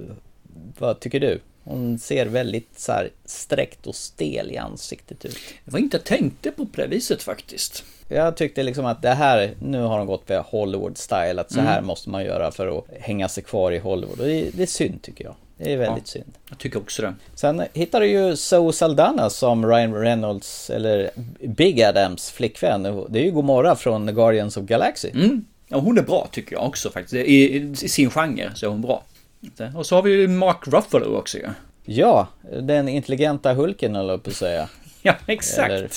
[0.79, 1.41] vad tycker du?
[1.69, 5.39] Hon ser väldigt så här sträckt och stel i ansiktet ut.
[5.65, 7.85] Det var inte jag tänkte på på det viset faktiskt.
[8.09, 11.79] Jag tyckte liksom att det här, nu har de gått med Hollywood-style, att så här
[11.79, 11.87] mm.
[11.87, 14.21] måste man göra för att hänga sig kvar i Hollywood.
[14.21, 15.35] Och det, är, det är synd tycker jag.
[15.57, 16.33] Det är väldigt ja, synd.
[16.49, 17.15] Jag tycker också det.
[17.35, 21.11] Sen hittar du ju Zoe Saldana som Ryan Reynolds, eller
[21.41, 22.83] Big Adams flickvän.
[23.09, 25.11] Det är ju Gomorra från Guardians of Galaxy.
[25.11, 25.45] Mm.
[25.69, 27.15] Ja, hon är bra tycker jag också faktiskt.
[27.15, 29.03] I, i sin genre så är hon bra.
[29.77, 31.49] Och så har vi ju Mark Ruffalo också ju.
[31.85, 32.29] Ja,
[32.61, 34.69] den intelligenta Hulken eller på att säga.
[35.03, 35.71] ja, exakt.
[35.71, 35.91] Eller...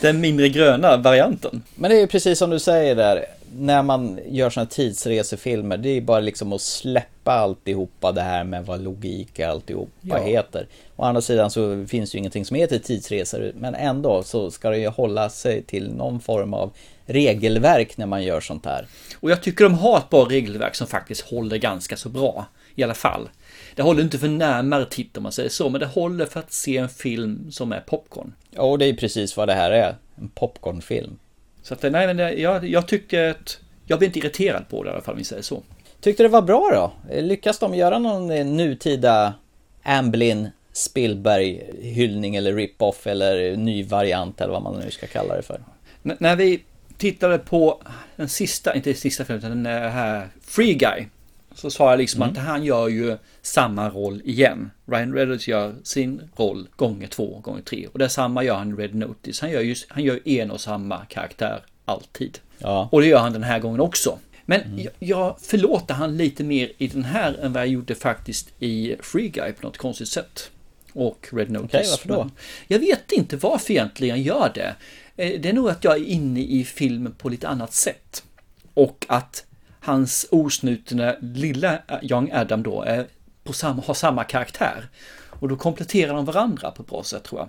[0.00, 1.62] Den mindre gröna varianten.
[1.74, 3.24] Men det är ju precis som du säger där
[3.58, 8.66] när man gör sådana tidsresefilmer, det är bara liksom att släppa alltihopa det här med
[8.66, 10.18] vad logik alltihopa ja.
[10.18, 10.66] heter.
[10.96, 14.70] Å andra sidan så finns det ju ingenting som heter tidsresor, men ändå så ska
[14.70, 16.72] det ju hålla sig till någon form av
[17.06, 18.86] regelverk när man gör sånt här.
[19.20, 22.82] Och jag tycker de har ett bra regelverk som faktiskt håller ganska så bra, i
[22.82, 23.28] alla fall.
[23.74, 26.52] Det håller inte för närmare titt om man säger så, men det håller för att
[26.52, 28.34] se en film som är popcorn.
[28.50, 31.18] Ja, och det är precis vad det här är, en popcornfilm.
[31.62, 34.92] Så att, nej, men jag, jag tycker att jag blir inte irriterad på det i
[34.92, 35.62] alla fall om vi säger så.
[36.00, 37.14] Tyckte det var bra då?
[37.20, 39.34] Lyckas de göra någon eh, nutida
[39.82, 45.42] Amblin Spielberg hyllning eller rip-off eller ny variant eller vad man nu ska kalla det
[45.42, 45.60] för?
[46.02, 46.62] N när vi
[46.96, 47.82] tittade på
[48.16, 51.06] den sista, inte den sista filmen, utan den här Free Guy.
[51.54, 52.32] Så sa jag liksom mm.
[52.32, 54.70] att han gör ju samma roll igen.
[54.86, 57.86] Ryan Reynolds gör sin roll gånger två, gånger tre.
[57.92, 59.40] Och detsamma gör han i Red Notice.
[59.40, 62.38] Han gör ju han gör en och samma karaktär alltid.
[62.58, 62.88] Ja.
[62.92, 64.18] Och det gör han den här gången också.
[64.44, 64.78] Men mm.
[64.78, 68.96] jag, jag förlåter han lite mer i den här än vad jag gjorde faktiskt i
[69.00, 70.50] Free Guy på något konstigt sätt.
[70.92, 71.68] Och Red Notice.
[71.68, 72.24] Okej, okay, varför då?
[72.24, 72.32] Men
[72.66, 74.74] jag vet inte varför egentligen jag gör det.
[75.16, 78.24] Eh, det är nog att jag är inne i filmen på lite annat sätt.
[78.74, 79.46] Och att
[79.80, 83.06] hans osnutna lilla Young Adam då är
[83.44, 84.88] på samma, har samma karaktär.
[85.28, 87.48] Och då kompletterar de varandra på ett bra sätt tror jag.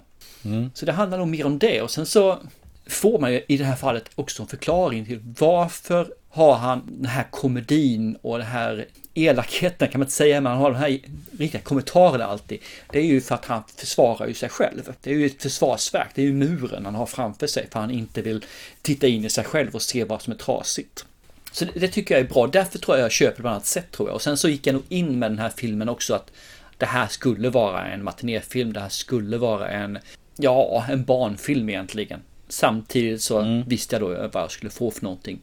[0.54, 0.72] Mm.
[0.74, 2.40] Så det handlar nog mer om det och sen så
[2.88, 7.06] får man ju i det här fallet också en förklaring till varför har han den
[7.06, 11.00] här komedin och den här elakheten kan man inte säga, men han har den här
[11.38, 12.60] riktiga kommentarerna alltid.
[12.92, 14.94] Det är ju för att han försvarar ju sig själv.
[15.02, 17.92] Det är ju ett försvarsverk, det är ju muren han har framför sig för han
[17.92, 18.46] inte vill
[18.82, 21.06] titta in i sig själv och se vad som är trasigt.
[21.52, 23.52] Så det, det tycker jag är bra, därför tror jag jag köper det på ett
[23.52, 24.16] annat sätt tror jag.
[24.16, 26.32] Och sen så gick jag nog in med den här filmen också att
[26.78, 29.98] det här skulle vara en matinéfilm, det här skulle vara en,
[30.38, 32.20] ja, en barnfilm egentligen.
[32.48, 35.40] Samtidigt så visste jag då vad jag skulle få för någonting.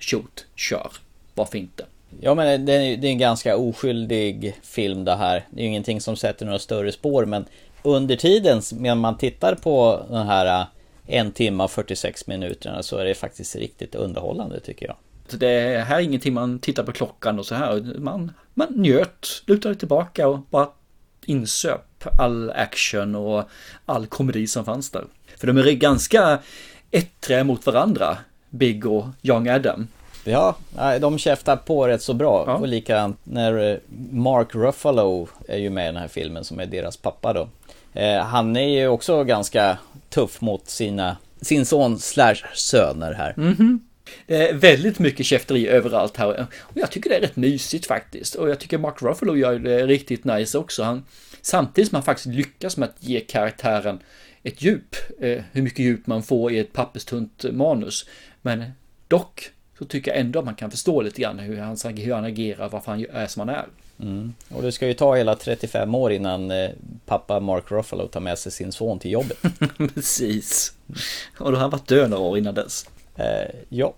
[0.00, 0.90] Shoot, kör,
[1.34, 1.84] varför inte?
[2.20, 5.46] Ja men det är, det är en ganska oskyldig film det här.
[5.50, 7.44] Det är ju ingenting som sätter några större spår men
[7.82, 10.66] under tiden medan man tittar på den här äh,
[11.06, 14.96] en timme och 46 minuterna så är det faktiskt riktigt underhållande tycker jag.
[15.38, 17.98] Det här är ingenting man tittar på klockan och så här.
[17.98, 20.68] Man, man njöt, lutade tillbaka och bara
[21.26, 23.48] insöp all action och
[23.86, 25.04] all komedi som fanns där.
[25.36, 26.38] För de är ganska
[26.90, 28.18] ettriga mot varandra,
[28.50, 29.88] Big och Young Adam.
[30.24, 30.56] Ja,
[31.00, 32.56] de käftar på rätt så bra.
[32.60, 33.78] Och likadant när eh,
[34.10, 37.48] Mark Ruffalo är ju med i den här filmen som är deras pappa då.
[37.92, 39.78] Eh, han är ju också ganska
[40.10, 43.34] tuff mot sina, sin son slash söner här.
[43.36, 43.80] Mhm.
[44.26, 46.46] Det är väldigt mycket käfteri överallt här.
[46.60, 48.34] Och jag tycker det är rätt mysigt faktiskt.
[48.34, 50.82] Och jag tycker Mark Ruffalo gör det riktigt nice också.
[50.82, 51.04] Han,
[51.40, 53.98] samtidigt som han faktiskt lyckas med att ge karaktären
[54.48, 54.96] ett djup.
[55.20, 58.06] Eh, hur mycket djup man får i ett papperstunt manus.
[58.42, 58.64] Men
[59.08, 62.24] dock så tycker jag ändå att man kan förstå lite grann hur han, hur han
[62.24, 63.66] agerar, varför han är som han är.
[64.00, 64.34] Mm.
[64.48, 66.70] Och det ska ju ta hela 35 år innan eh,
[67.06, 69.38] pappa Mark Ruffalo tar med sig sin son till jobbet.
[69.94, 70.72] Precis.
[71.38, 72.86] Och då har han varit död några år innan dess.
[73.16, 73.94] Eh, ja.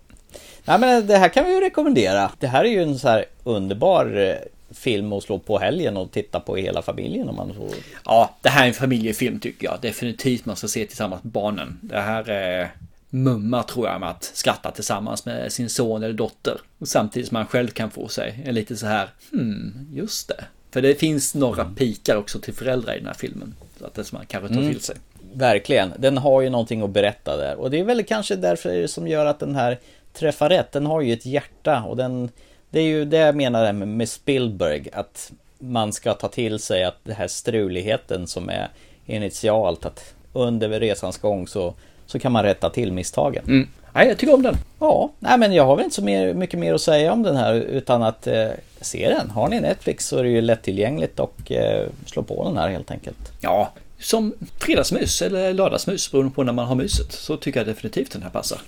[0.64, 2.30] Nej men det här kan vi ju rekommendera.
[2.38, 4.34] Det här är ju en så här underbar eh,
[4.74, 7.70] film att slå på helgen och titta på hela familjen om man får.
[8.04, 9.78] Ja, det här är en familjefilm tycker jag.
[9.82, 11.78] Definitivt man ska se tillsammans med barnen.
[11.82, 12.70] Det här är
[13.10, 16.60] mumma tror jag med att skratta tillsammans med sin son eller dotter.
[16.82, 20.44] Samtidigt som man själv kan få sig en lite så här, hmm, just det.
[20.70, 23.54] För det finns några pikar också till föräldrar i den här filmen.
[23.78, 24.72] Så att det som man kanske tar Mm.
[24.72, 24.96] till sig.
[25.32, 27.54] Verkligen, den har ju någonting att berätta där.
[27.56, 29.78] Och det är väl kanske därför som gör att den här
[30.12, 30.72] träffar rätt.
[30.72, 32.28] Den har ju ett hjärta och den...
[32.70, 34.88] Det är ju det jag menar med- Spielberg.
[34.92, 38.68] Att man ska ta till sig att det här struligheten som är
[39.06, 39.86] initialt.
[39.86, 41.74] Att under resans gång så,
[42.06, 43.44] så kan man rätta till misstagen.
[43.46, 43.68] Mm.
[43.94, 44.56] Nej, jag tycker om den.
[44.80, 47.36] Ja, nej men jag har väl inte så mer, mycket mer att säga om den
[47.36, 48.48] här utan att eh,
[48.80, 49.30] se den.
[49.30, 52.90] Har ni Netflix så är det ju lättillgängligt och eh, slå på den här helt
[52.90, 53.32] enkelt.
[53.40, 57.12] Ja, som fredagsmys eller lördagsmys beroende på när man har myset.
[57.12, 58.58] Så tycker jag definitivt den här passar.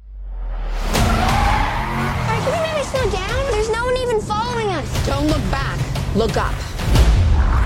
[5.06, 5.78] Don't look back.
[6.14, 6.54] Look up.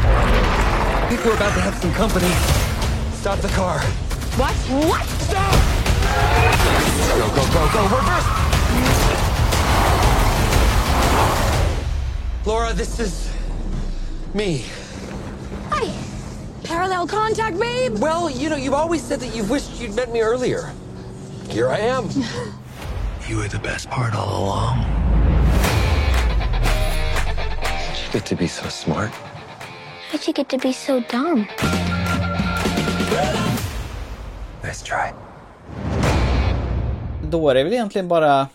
[0.09, 2.31] I think we're about to have some company.
[3.13, 3.81] Stop the car.
[4.39, 4.55] What?
[4.89, 5.07] What?
[5.07, 5.53] Stop!
[7.19, 7.83] Go, go, go, go.
[7.97, 8.47] Reverse!
[12.47, 13.31] Laura, this is
[14.33, 14.65] me.
[15.71, 15.93] Hi.
[16.65, 17.99] Parallel contact, babe.
[17.99, 20.73] Well, you know, you've always said that you've wished you'd met me earlier.
[21.51, 22.09] Here I am.
[23.29, 25.16] You were the best part all along.
[28.07, 29.11] You get to be so smart.
[30.11, 31.45] How'd you get to be so dumb?
[34.65, 35.13] Nice try.
[37.31, 38.49] Då är det väl egentligen bara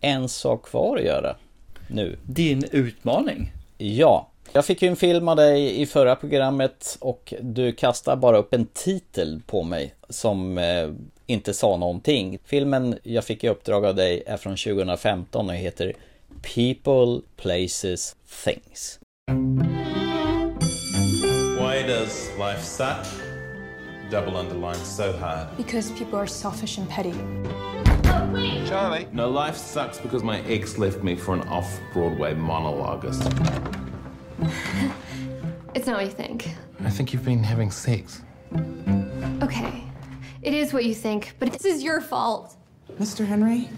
[0.00, 1.36] en sak kvar att göra
[1.88, 2.18] nu.
[2.22, 3.52] Din utmaning?
[3.78, 4.28] Ja.
[4.52, 8.54] Jag fick ju en film av dig i förra programmet och du kastar bara upp
[8.54, 10.88] en titel på mig som eh,
[11.26, 12.38] inte sa någonting.
[12.44, 15.92] Filmen jag fick i uppdrag av dig är från 2015 och heter
[16.42, 18.98] People, Places, Things.
[21.58, 23.06] Why does life suck?
[24.10, 25.56] Double underlined so hard.
[25.56, 27.12] Because people are selfish and petty.
[28.66, 29.08] Charlie?
[29.12, 33.22] No, life sucks because my ex left me for an off Broadway monologuist.
[35.74, 36.48] It's not what you think.
[36.80, 38.22] I think you've been having sex.
[39.42, 39.84] Okay.
[40.40, 42.56] It is what you think, but this is your fault.
[42.98, 43.26] Mr.
[43.26, 43.68] Henry,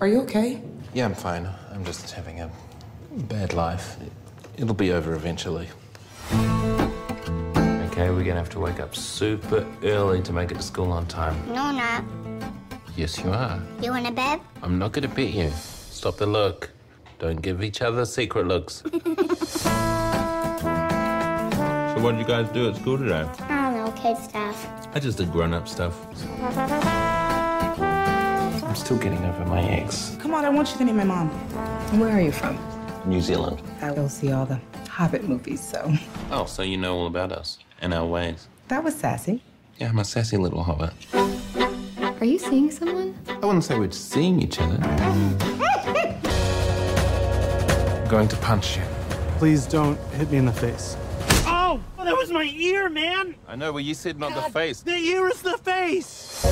[0.00, 0.60] are you okay?
[0.98, 1.48] Yeah, I'm fine.
[1.72, 2.50] I'm just having a
[3.30, 3.96] bad life.
[4.56, 5.68] It'll be over eventually.
[7.86, 11.06] Okay, we're gonna have to wake up super early to make it to school on
[11.06, 11.36] time.
[11.46, 12.02] No, not.
[12.96, 13.62] Yes, you are.
[13.80, 14.40] You want a bed?
[14.60, 15.50] I'm not gonna beat you.
[15.50, 16.70] Stop the look.
[17.20, 18.82] Don't give each other secret looks.
[21.94, 23.28] So what did you guys do at school today?
[23.40, 24.68] I don't know, kid stuff.
[24.94, 25.94] I just did grown-up stuff.
[28.68, 30.16] I'm still getting over my ex.
[30.20, 31.28] Come on, I want you to meet my mom.
[31.98, 32.58] Where are you from?
[33.06, 33.62] New Zealand.
[33.80, 34.60] I will see all the
[34.90, 35.90] Hobbit movies, so
[36.30, 38.48] Oh, so you know all about us and our ways.
[38.68, 39.42] that was sassy.
[39.78, 40.90] Yeah, I'm a sassy little hobbit.
[42.20, 43.16] Are you seeing someone?
[43.28, 44.76] I wouldn't say we're seeing each other.
[44.82, 45.38] I'm
[48.08, 48.82] going to punch you.
[49.38, 50.96] Please don't hit me in the face.
[51.46, 53.34] Oh, that was my ear, man.
[53.46, 54.80] I know, well, you said not the face.
[54.82, 56.44] The ear is the face.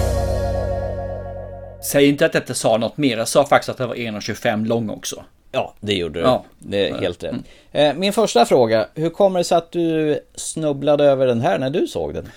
[1.87, 3.18] Säg inte att detta sa något mer.
[3.18, 5.24] Jag sa faktiskt att det var 1,25 lång också.
[5.53, 6.24] Ja, det gjorde du.
[6.24, 6.45] Ja.
[6.59, 7.34] Det är helt rätt.
[7.72, 11.70] Eh, Min första fråga, hur kommer det sig att du snubblade över den här när
[11.70, 12.28] du såg den?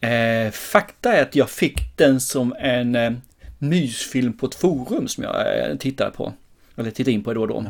[0.00, 3.10] Eh, fakta är att jag fick den som en eh,
[3.58, 6.32] mysfilm på ett forum som jag eh, tittade på.
[6.76, 7.64] Eller tittade in på då och då.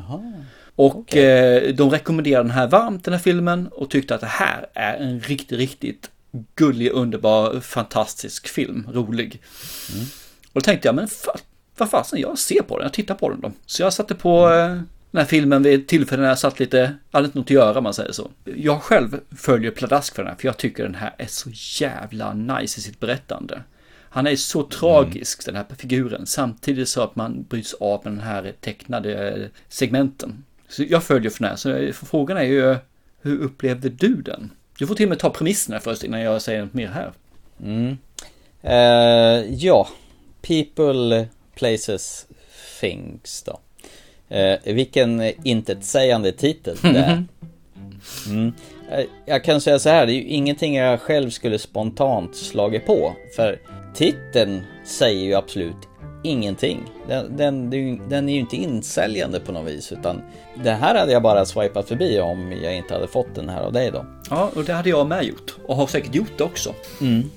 [0.77, 4.67] Och eh, de rekommenderade den här varmt, den här filmen, och tyckte att det här
[4.75, 6.11] är en riktigt, riktigt
[6.55, 9.41] gullig, underbar, fantastisk film, rolig.
[10.53, 11.41] Och då tänkte jag, men fa-
[11.77, 13.53] vad fasen, jag ser på den, jag tittar på den då.
[13.67, 14.69] Så jag satte på eh,
[15.11, 17.85] den här filmen vid ett tillfälle när jag satt lite, inte något att göra om
[17.85, 18.31] man säger så.
[18.45, 21.51] Jag själv följer pladask för den här, för jag tycker den här är så
[21.85, 23.63] jävla nice i sitt berättande.
[24.11, 28.21] Han är så tragisk, den här figuren, samtidigt så att man bryts av med den
[28.21, 30.45] här tecknade segmenten.
[30.69, 31.57] Så jag följer för den här,
[31.93, 32.77] så frågan är ju,
[33.23, 34.51] hur upplevde du den?
[34.79, 37.13] Du får till och med ta premisserna först innan jag säger något mer här.
[37.63, 37.99] Mm.
[38.63, 39.89] Eh, ja,
[40.43, 42.27] People, Places,
[42.81, 43.61] Things då.
[44.37, 47.25] Eh, vilken intetsägande titel det är.
[48.27, 48.53] Mm.
[48.91, 52.87] Eh, Jag kan säga så här, det är ju ingenting jag själv skulle spontant slagit
[52.87, 53.13] på.
[53.37, 53.59] För
[53.95, 55.77] titeln säger ju absolut
[56.25, 56.79] ingenting.
[57.09, 57.71] Den, den,
[58.09, 59.93] den är ju inte insäljande på något vis.
[59.93, 60.23] Utan
[60.65, 63.73] det här hade jag bara swipat förbi om jag inte hade fått den här av
[63.73, 64.07] dig då.
[64.31, 65.57] Ja, och det hade jag med gjort.
[65.67, 66.75] Och har säkert gjort det också.
[67.01, 67.31] Mm.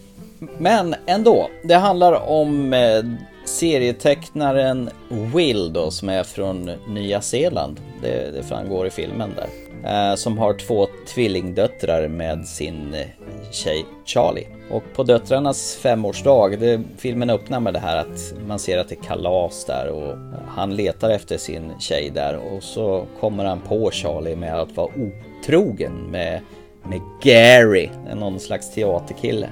[0.57, 3.03] Men ändå, det handlar om eh,
[3.45, 4.89] serietecknaren
[5.35, 7.79] Will då som är från Nya Zeeland.
[8.01, 9.47] Det, det framgår i filmen där.
[9.83, 13.05] Eh, som har två tvillingdöttrar med sin eh,
[13.51, 14.47] tjej Charlie.
[14.71, 18.95] Och på döttrarnas femårsdag, det, filmen öppnar med det här att man ser att det
[18.95, 20.17] är kalas där och
[20.47, 24.91] han letar efter sin tjej där och så kommer han på Charlie med att vara
[24.95, 26.41] otrogen med,
[26.83, 29.49] med Gary, någon slags teaterkille.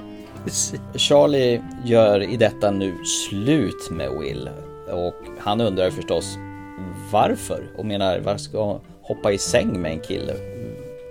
[0.95, 4.49] Charlie gör i detta nu slut med Will
[4.91, 6.37] och han undrar förstås
[7.11, 10.33] varför och menar varför ska hon hoppa i säng med en kille?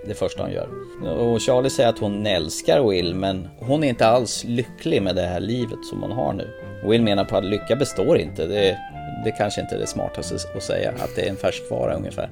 [0.07, 0.67] Det första hon gör.
[1.09, 5.21] Och Charlie säger att hon älskar Will men hon är inte alls lycklig med det
[5.21, 6.47] här livet som hon har nu.
[6.85, 8.47] Will menar på att lycka består inte.
[8.47, 8.77] Det,
[9.25, 12.29] det kanske inte är det smartaste att säga, att det är en färskvara ungefär.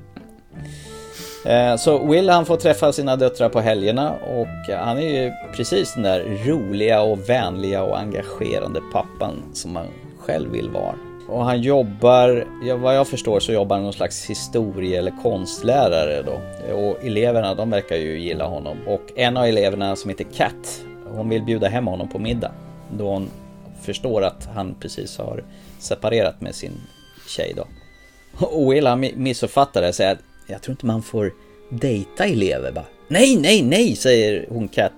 [1.45, 5.31] Eh, så Will han får träffa sina döttrar på helgerna och eh, han är ju
[5.55, 9.88] precis den där roliga och vänliga och engagerande pappan som man
[10.19, 10.95] själv vill vara.
[11.29, 16.21] Och han jobbar, ja, vad jag förstår så jobbar han någon slags historie eller konstlärare
[16.21, 16.41] då.
[16.75, 18.77] Och eleverna de verkar ju gilla honom.
[18.88, 22.51] Och en av eleverna som heter Kat, hon vill bjuda hem honom på middag.
[22.91, 23.29] Då hon
[23.81, 25.43] förstår att han precis har
[25.79, 26.81] separerat med sin
[27.27, 27.65] tjej då.
[28.45, 31.33] Och Will han missuppfattar det och säger att jag tror inte man får
[31.69, 32.85] dejta elever bara.
[33.07, 34.93] Nej, nej, nej, säger hon Kat.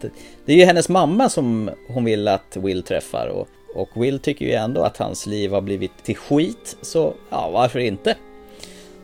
[0.45, 4.45] Det är ju hennes mamma som hon vill att Will träffar och, och Will tycker
[4.45, 8.15] ju ändå att hans liv har blivit till skit, så ja, varför inte?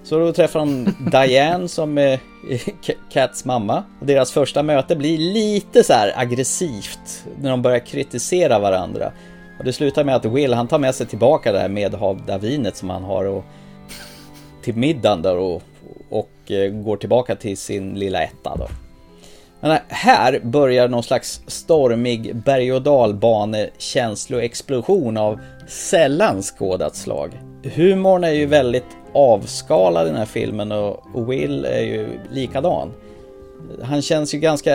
[0.03, 2.19] Så då träffar hon Diane som är
[3.11, 3.83] Cats mamma.
[3.99, 9.11] Och deras första möte blir lite så här aggressivt när de börjar kritisera varandra.
[9.59, 12.77] Och det slutar med att Will han tar med sig tillbaka det här medhavda vinet
[12.77, 13.43] som han har och
[14.61, 15.63] till middagen där och,
[16.09, 18.67] och eh, går tillbaka till sin lilla etta då.
[19.59, 27.31] Men eh, här börjar någon slags stormig berg och dalbane känsloexplosion av sällan skådat slag.
[27.63, 32.91] Humorn är ju väldigt avskalad i den här filmen och Will är ju likadan.
[33.81, 34.71] Han känns ju ganska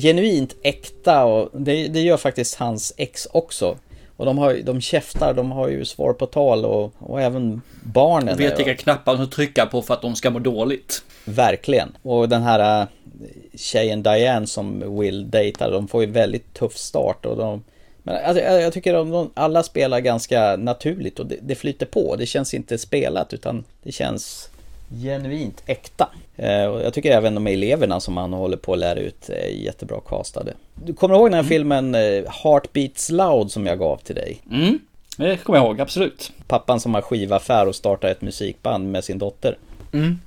[0.00, 3.76] genuint äkta och det, det gör faktiskt hans ex också.
[4.22, 8.38] Och de, har, de käftar, de har ju svar på tal och, och även barnen.
[8.38, 11.02] Vet vilka knappar de trycka på för att de ska må dåligt.
[11.24, 11.96] Verkligen.
[12.02, 12.88] Och den här äh,
[13.54, 17.62] tjejen Diane som Will dejtar, de får ju väldigt tuff start och de
[18.02, 21.86] men alltså, jag, jag tycker de, de alla spelar ganska naturligt och det, det flyter
[21.86, 22.16] på.
[22.16, 24.50] Det känns inte spelat utan det känns
[25.02, 26.08] genuint äkta.
[26.36, 29.48] Eh, och jag tycker även de eleverna som han håller på att lära ut är
[29.48, 30.54] jättebra castade.
[30.74, 34.40] Du kommer ihåg den här filmen eh, Heartbeats Loud som jag gav till dig?
[34.50, 34.78] Mm,
[35.16, 36.32] det kommer jag ihåg, absolut.
[36.46, 39.58] Pappan som har skivaffär och startar ett musikband med sin dotter.
[39.92, 40.18] Mm.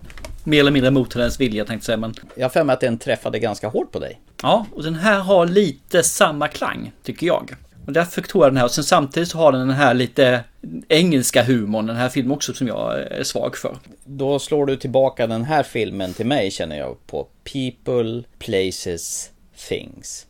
[0.44, 2.14] Mer eller mindre mot hennes vilja tänkte jag säga, men...
[2.36, 4.20] Jag har för mig att den träffade ganska hårt på dig.
[4.42, 7.56] Ja, och den här har lite samma klang, tycker jag.
[7.88, 8.66] Och därför tog jag den här.
[8.66, 10.44] Och sen samtidigt så har den den här lite
[10.88, 13.78] engelska humorn, den här filmen också som jag eh, är svag för.
[14.06, 19.32] Då slår du tillbaka den här filmen till mig känner jag på People, Places,
[19.70, 20.28] Things.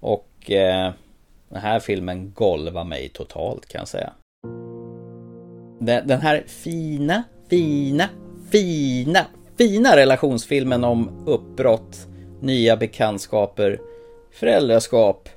[0.00, 0.92] Och eh,
[1.48, 4.12] den här filmen golvar mig totalt kan jag säga.
[5.80, 8.08] Den, den här fina, fina,
[8.50, 9.26] fina,
[9.58, 12.06] fina relationsfilmen om uppbrott,
[12.40, 13.78] nya bekantskaper,
[14.32, 15.28] föräldraskap,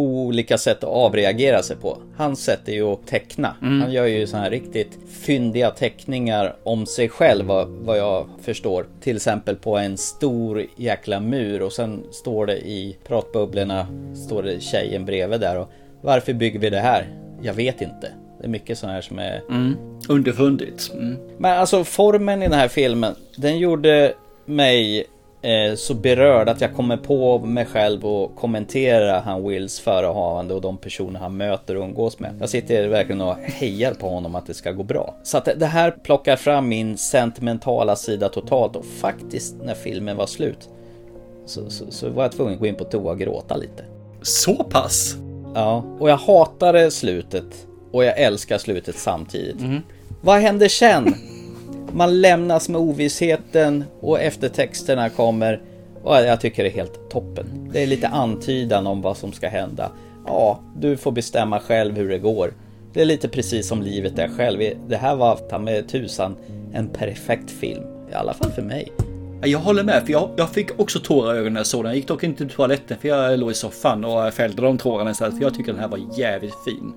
[0.00, 1.98] olika sätt att avreagera sig på.
[2.16, 3.56] Hans sätt är ju att teckna.
[3.62, 3.80] Mm.
[3.80, 8.86] Han gör ju såna här riktigt fyndiga teckningar om sig själv vad, jag förstår.
[9.00, 13.86] Till exempel på en stor jäkla mur och sen står det i pratbubblorna
[14.26, 15.70] står det tjejen bredvid där och
[16.00, 17.06] varför bygger vi det här?
[17.42, 18.12] Jag vet inte.
[18.40, 19.76] Det är mycket sånt här som är Mm.
[20.08, 20.92] Underfundigt.
[20.94, 21.16] Mm.
[21.38, 25.06] men alltså formen i den här filmen, den gjorde mig
[25.76, 30.76] så berörd att jag kommer på mig själv och kommentera han Wills förehavande och de
[30.78, 32.34] personer han möter och umgås med.
[32.40, 35.14] Jag sitter verkligen och hejar på honom att det ska gå bra.
[35.22, 40.26] Så att det- här plockar fram min sentimentala sida totalt och faktiskt när filmen var
[40.26, 40.68] slut
[41.46, 43.84] så, så, så var jag tvungen att gå in på toa och gråta lite.
[44.22, 45.16] Så pass?
[45.54, 49.56] Ja, och jag hatade slutet och jag älskar slutet samtidigt.
[50.20, 51.14] Vad händer sen?
[51.92, 55.62] Man lämnas med ovissheten och eftertexterna kommer
[56.02, 57.70] och jag tycker det är helt toppen.
[57.72, 59.90] Det är lite antydan om vad som ska hända.
[60.26, 62.54] Ja, du får bestämma själv hur det går.
[62.92, 64.60] Det är lite precis som livet är själv.
[64.88, 66.36] Det här var ta med tusan
[66.72, 67.84] en perfekt film.
[68.10, 68.92] I alla fall för mig.
[69.42, 71.90] Jag håller med, för jag, jag fick också tårar i ögonen när jag såg den.
[71.90, 75.10] Jag gick dock inte till toaletten för jag låg i soffan och fällde de tårarna
[75.10, 75.36] istället.
[75.36, 76.92] För jag tycker den här var jävligt fin.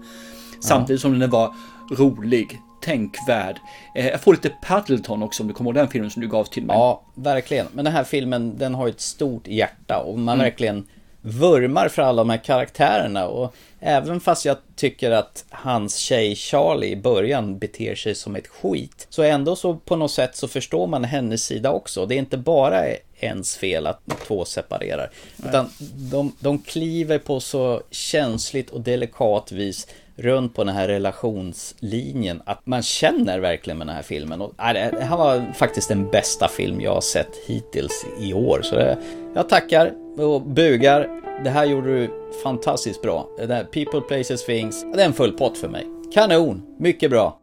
[0.61, 1.53] Samtidigt som den var
[1.91, 3.59] rolig, tänkvärd.
[3.95, 6.43] Eh, Jag får lite Paddleton också om du kommer ihåg den filmen som du gav
[6.45, 6.75] till mig.
[6.77, 7.67] Ja, verkligen.
[7.73, 10.43] Men den här filmen, den har ju ett stort hjärta och man Mm.
[10.43, 10.87] verkligen
[11.21, 13.27] vurmar för alla de här karaktärerna.
[13.27, 18.47] Och även fast jag tycker att hans tjej Charlie i början beter sig som ett
[18.47, 19.07] skit.
[19.09, 22.05] Så ändå så på något sätt så förstår man hennes sida också.
[22.05, 22.85] Det är inte bara
[23.19, 25.09] ens fel att två separerar.
[25.47, 25.69] Utan
[26.11, 29.87] de, de kliver på så känsligt och delikat vis
[30.19, 34.41] runt på den här relationslinjen att man känner verkligen med den här filmen.
[34.41, 38.61] Och, nej, det här var faktiskt den bästa film jag har sett hittills i år.
[38.63, 38.97] Så det,
[39.35, 41.09] jag tackar och bugar.
[41.43, 42.09] Det här gjorde du
[42.43, 43.29] fantastiskt bra.
[43.37, 44.85] Det där People, Places, Things.
[44.93, 45.85] Det är en full pott för mig.
[46.13, 46.61] Kanon!
[46.79, 47.38] Mycket bra.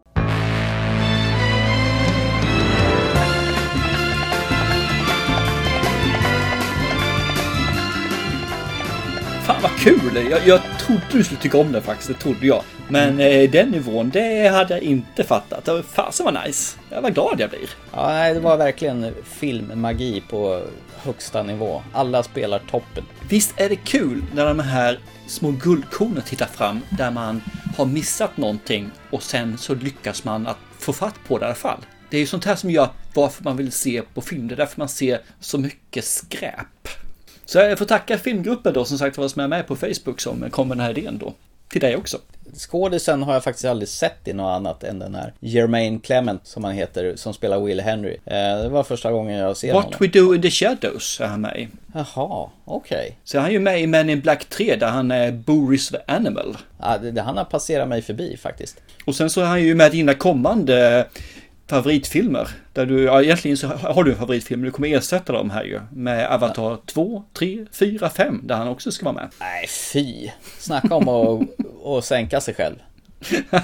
[9.86, 10.30] Kul!
[10.30, 12.62] Jag, jag trodde du skulle tycka om den faktiskt, det trodde jag.
[12.88, 15.68] Men eh, den nivån, det hade jag inte fattat.
[15.68, 16.78] Var fasen vad nice.
[16.90, 17.70] Jag var glad jag blir.
[17.92, 20.62] Ja, det var verkligen filmmagi på
[20.96, 21.82] högsta nivå.
[21.92, 23.04] Alla spelar toppen.
[23.28, 27.42] Visst är det kul när de här små guldkornen tittar fram där man
[27.76, 31.54] har missat någonting och sen så lyckas man att få fatt på det i alla
[31.54, 31.80] fall.
[32.10, 34.48] Det är ju sånt här som gör varför man vill se på film.
[34.48, 36.88] Det är därför man ser så mycket skräp.
[37.46, 40.50] Så jag får tacka filmgruppen då som sagt var som är med på Facebook som
[40.50, 41.32] kom med den här idén då.
[41.68, 42.18] Till dig också.
[42.58, 46.64] Skådisen har jag faktiskt aldrig sett i något annat än den här Jermaine Clement som
[46.64, 48.16] han heter, som spelar Will Henry.
[48.24, 49.98] Eh, Det var första gången jag ser What honom.
[50.00, 51.68] We Do In The Shadows är han med i.
[51.94, 53.16] Jaha, okej.
[53.24, 55.96] Så han är ju med i Men in Black 3 där han är Boris the
[56.06, 56.56] Animal.
[56.80, 58.76] Ja, det, det, han har passerat mig förbi faktiskt.
[59.04, 61.06] Och sen så är han ju med i dina kommande
[61.68, 62.48] favoritfilmer.
[62.72, 65.80] Där du, ja, egentligen så har du en favoritfilm, du kommer ersätta dem här ju.
[65.92, 69.28] Med Avatar 2, 3, 4, 5, där han också ska vara med.
[69.40, 70.30] Nej, fy.
[70.58, 72.76] Snacka om att, sänka sig själv.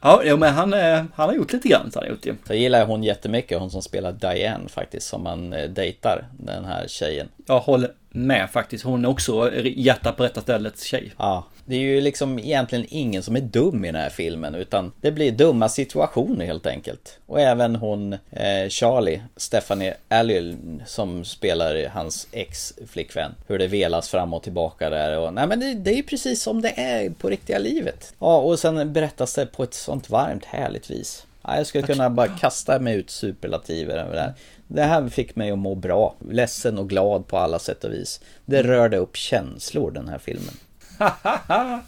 [0.00, 1.90] Ja, men han, eh, han har gjort lite grann.
[1.90, 2.34] så Han har gjort det.
[2.46, 6.64] Så gillar jag hon jättemycket, hon som spelar Diane faktiskt, som man eh, dejtar, den
[6.64, 7.28] här tjejen.
[7.46, 8.84] Jag håller med faktiskt.
[8.84, 11.12] Hon är också hjärta på rätta stället tjej.
[11.16, 14.92] Ja, det är ju liksom egentligen ingen som är dum i den här filmen, utan
[15.00, 17.18] det blir dumma situationer helt enkelt.
[17.26, 20.56] Och även hon, eh, Charlie, Stephanie Alliel,
[20.86, 23.34] som spelar hans ex-flickvän.
[23.46, 26.42] Hur det velas fram och tillbaka där och nej men det, det är ju precis
[26.42, 28.14] som det är på riktiga livet.
[28.18, 31.26] Ja, och sen berättas det på ett sånt varmt härligt vis.
[31.42, 34.34] Ja, jag skulle kunna bara kasta mig ut superlativer över det här.
[34.66, 38.20] Det här fick mig att må bra, ledsen och glad på alla sätt och vis.
[38.44, 40.54] Det rörde upp känslor den här filmen.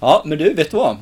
[0.00, 0.96] ja, men du, vet du vad?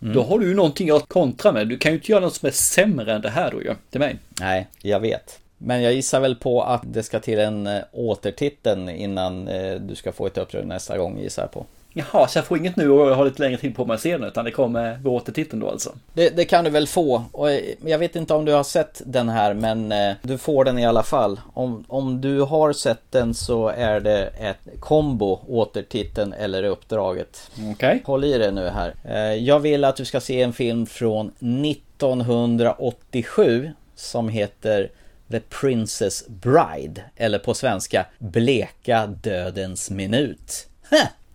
[0.00, 1.68] Då har du ju någonting att kontra med.
[1.68, 4.00] Du kan ju inte göra något som är sämre än det här då ju, till
[4.00, 4.16] mig.
[4.40, 5.38] Nej, jag vet.
[5.58, 9.94] Men jag gissar väl på att det ska till en eh, återtiteln innan eh, du
[9.94, 11.66] ska få ett uppdrag nästa gång gissar jag på.
[11.98, 14.00] Jaha, så jag får inget nu och jag har lite längre tid på mig att
[14.00, 15.94] se den utan det kommer vid återtiteln då alltså.
[16.12, 17.24] Det, det kan du väl få.
[17.32, 20.64] Och eh, jag vet inte om du har sett den här men eh, du får
[20.64, 21.40] den i alla fall.
[21.54, 27.50] Om, om du har sett den så är det ett kombo, återtiteln eller uppdraget.
[27.54, 27.72] Okej.
[27.72, 28.00] Okay.
[28.04, 28.94] Håll i det nu här.
[29.04, 31.32] Eh, jag vill att du ska se en film från
[31.64, 34.90] 1987 som heter
[35.30, 37.02] The Princess Bride.
[37.16, 40.68] Eller på svenska Bleka dödens minut.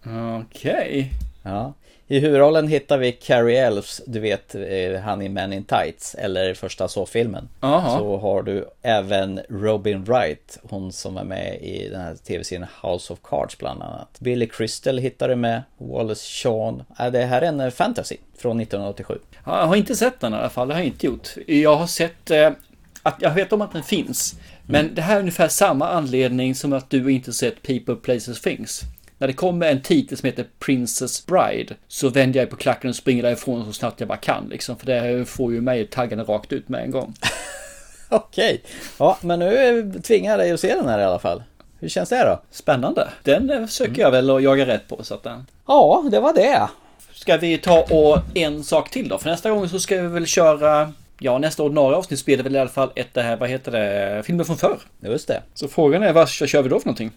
[0.06, 0.42] Okej.
[0.72, 1.06] Okay.
[1.44, 1.74] Ja.
[2.12, 6.54] I huvudrollen hittar vi Carrie Elves, du vet eh, han i Men in Tights, eller
[6.54, 7.50] första så-filmen.
[7.98, 13.14] Så har du även Robin Wright, hon som är med i den här tv-serien House
[13.14, 14.20] of Cards bland annat.
[14.20, 16.84] Billy Crystal hittar du med, Wallace Shawn.
[17.12, 19.20] Det här är en eh, fantasy från 1987.
[19.46, 21.30] Jag har inte sett den i alla fall, det har jag inte gjort.
[21.48, 22.52] Jag har sett eh,
[23.04, 24.36] att jag vet om att den finns.
[24.64, 24.96] Men mm.
[24.96, 28.82] det här är ungefär samma anledning som att du inte sett People, Places, Things.
[29.22, 32.96] När det kommer en titel som heter Princess Bride så vänder jag på klacken och
[32.96, 34.78] springer därifrån så snabbt jag bara kan liksom.
[34.78, 37.14] För det får ju mig taggarna rakt ut med en gång.
[38.10, 38.62] Okej,
[38.98, 41.44] ja men nu tvingar jag dig att se den här i alla fall.
[41.80, 42.42] Hur känns det då?
[42.52, 43.10] Spännande.
[43.24, 45.46] Den försöker jag väl att jaga rätt på så att den...
[45.68, 46.68] Ja, det var det.
[47.14, 49.18] Ska vi ta och en sak till då?
[49.18, 52.60] För nästa gång så ska vi väl köra Ja, nästa ordinarie avsnitt det väl i
[52.60, 54.78] alla fall ett det här, vad heter det, filmer från förr.
[55.00, 55.42] Just det.
[55.54, 57.12] Så frågan är vad kör vi då för någonting?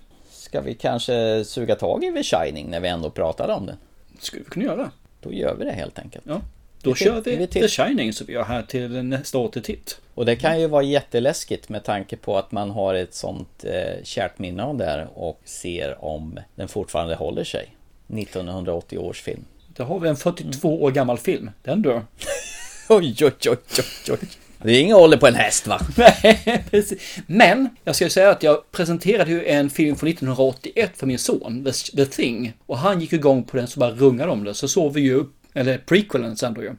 [0.55, 3.77] Ska vi kanske suga tag i The Shining när vi ändå pratade om det?
[4.19, 4.91] Skulle vi kunna göra.
[5.21, 6.25] Då gör vi det helt enkelt.
[6.29, 6.41] Ja.
[6.83, 9.63] Då vi kör vi, vi The Shining så vi har här till nästa år till
[9.63, 10.01] titt.
[10.15, 14.05] Och det kan ju vara jätteläskigt med tanke på att man har ett sånt eh,
[14.05, 17.77] kärt minne av det här och ser om den fortfarande håller sig.
[18.09, 19.45] 1980 års film.
[19.69, 21.51] Då har vi en 42 år gammal film.
[21.63, 22.03] Den dör.
[22.89, 24.29] oj, oj, oj, oj, oj.
[24.65, 25.81] Det är ingen ålder på en häst va?
[25.97, 27.19] Nej, precis.
[27.27, 31.65] Men jag ska säga att jag presenterade ju en film från 1981 för min son,
[31.65, 32.53] The, The Thing.
[32.67, 34.55] Och han gick igång på den så bara rungade om det.
[34.55, 36.73] Så såg vi ju, eller prequelen sen då ju.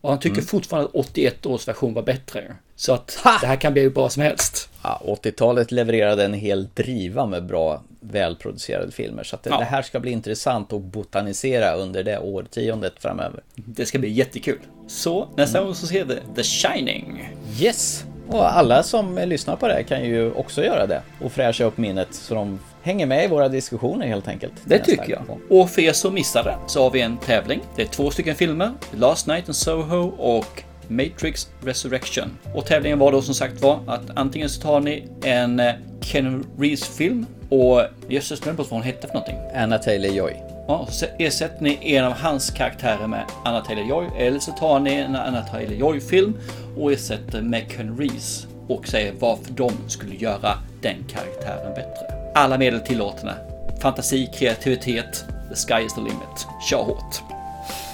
[0.00, 0.46] Och han tycker mm.
[0.46, 2.56] fortfarande att 81 års version var bättre.
[2.82, 3.38] Så att ha!
[3.40, 4.68] det här kan bli hur bra som helst.
[4.82, 9.24] Ja, 80-talet levererade en hel driva med bra välproducerade filmer.
[9.24, 9.58] Så att det, ja.
[9.58, 13.42] det, här ska bli intressant att botanisera under det årtiondet framöver.
[13.54, 14.58] Det ska bli jättekul.
[14.88, 15.66] Så nästa mm.
[15.66, 17.32] gång så ser vi The Shining.
[17.60, 18.04] Yes!
[18.28, 21.78] Och alla som lyssnar på det här kan ju också göra det och fräscha upp
[21.78, 24.52] minnet så de hänger med i våra diskussioner helt enkelt.
[24.64, 25.38] Det tycker jag.
[25.50, 27.60] Och för er som missade så har vi en tävling.
[27.76, 28.72] Det är två stycken filmer.
[28.92, 30.62] Last Night in Soho och
[30.96, 32.38] Matrix Resurrection.
[32.54, 36.46] Och tävlingen var då som sagt var att antingen så tar ni en eh, Ken
[36.58, 39.36] Reeves film och jösses glömde bort vad hon hette för någonting.
[39.54, 40.36] Anna Taylor-Joy.
[40.68, 44.94] Ja, så ersätter ni en av hans karaktärer med Anna Taylor-Joy eller så tar ni
[44.94, 46.38] en Anna Taylor-Joy film
[46.76, 52.32] och ersätter med Ken Reeves och säger varför de skulle göra den karaktären bättre.
[52.34, 53.34] Alla medel tillåtna.
[53.80, 56.46] Fantasi, kreativitet, the sky is the limit.
[56.70, 57.22] Kör hårt.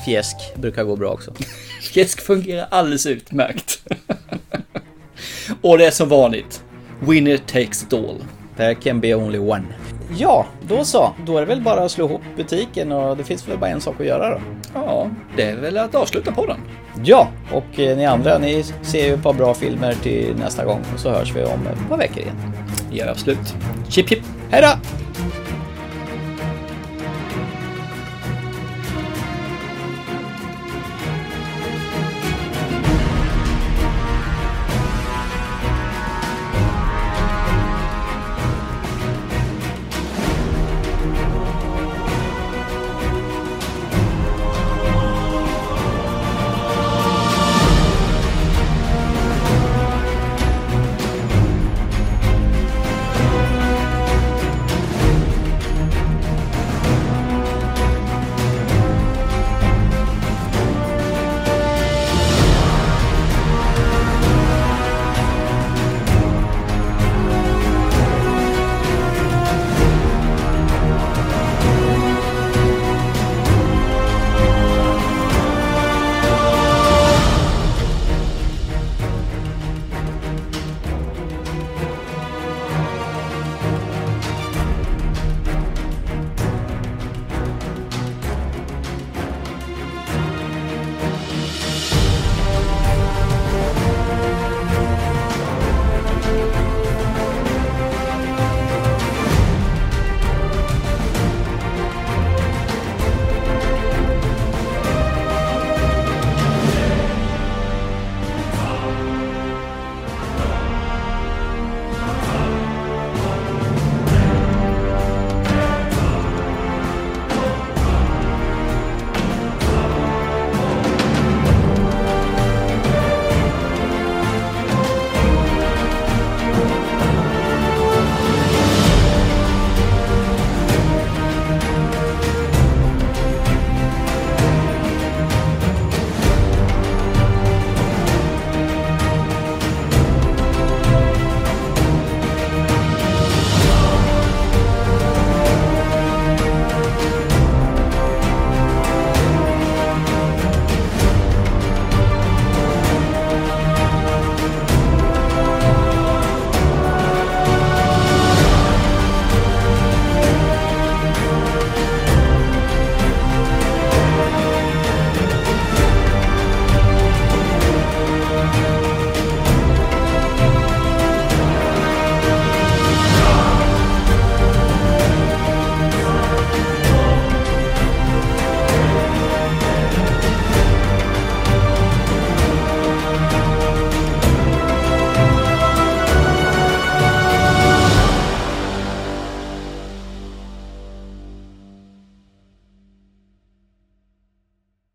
[0.04, 1.32] Fjäsk brukar gå bra också.
[1.88, 3.82] Fjäsk fungerar alldeles utmärkt.
[5.62, 6.62] och det är som vanligt.
[7.00, 8.16] Winner takes it all.
[8.56, 9.64] There can be only one.
[10.16, 11.12] Ja, då så.
[11.26, 13.80] Då är det väl bara att slå ihop butiken och det finns väl bara en
[13.80, 14.40] sak att göra då.
[14.74, 16.60] Ja, det är väl att avsluta på den.
[17.04, 20.80] Ja, och eh, ni andra, ni ser ju ett par bra filmer till nästa gång
[20.94, 22.36] och så hörs vi om ett par veckor igen.
[22.90, 23.54] Ja, absolut.
[23.88, 24.22] Chip chip.
[24.50, 24.68] Hej då!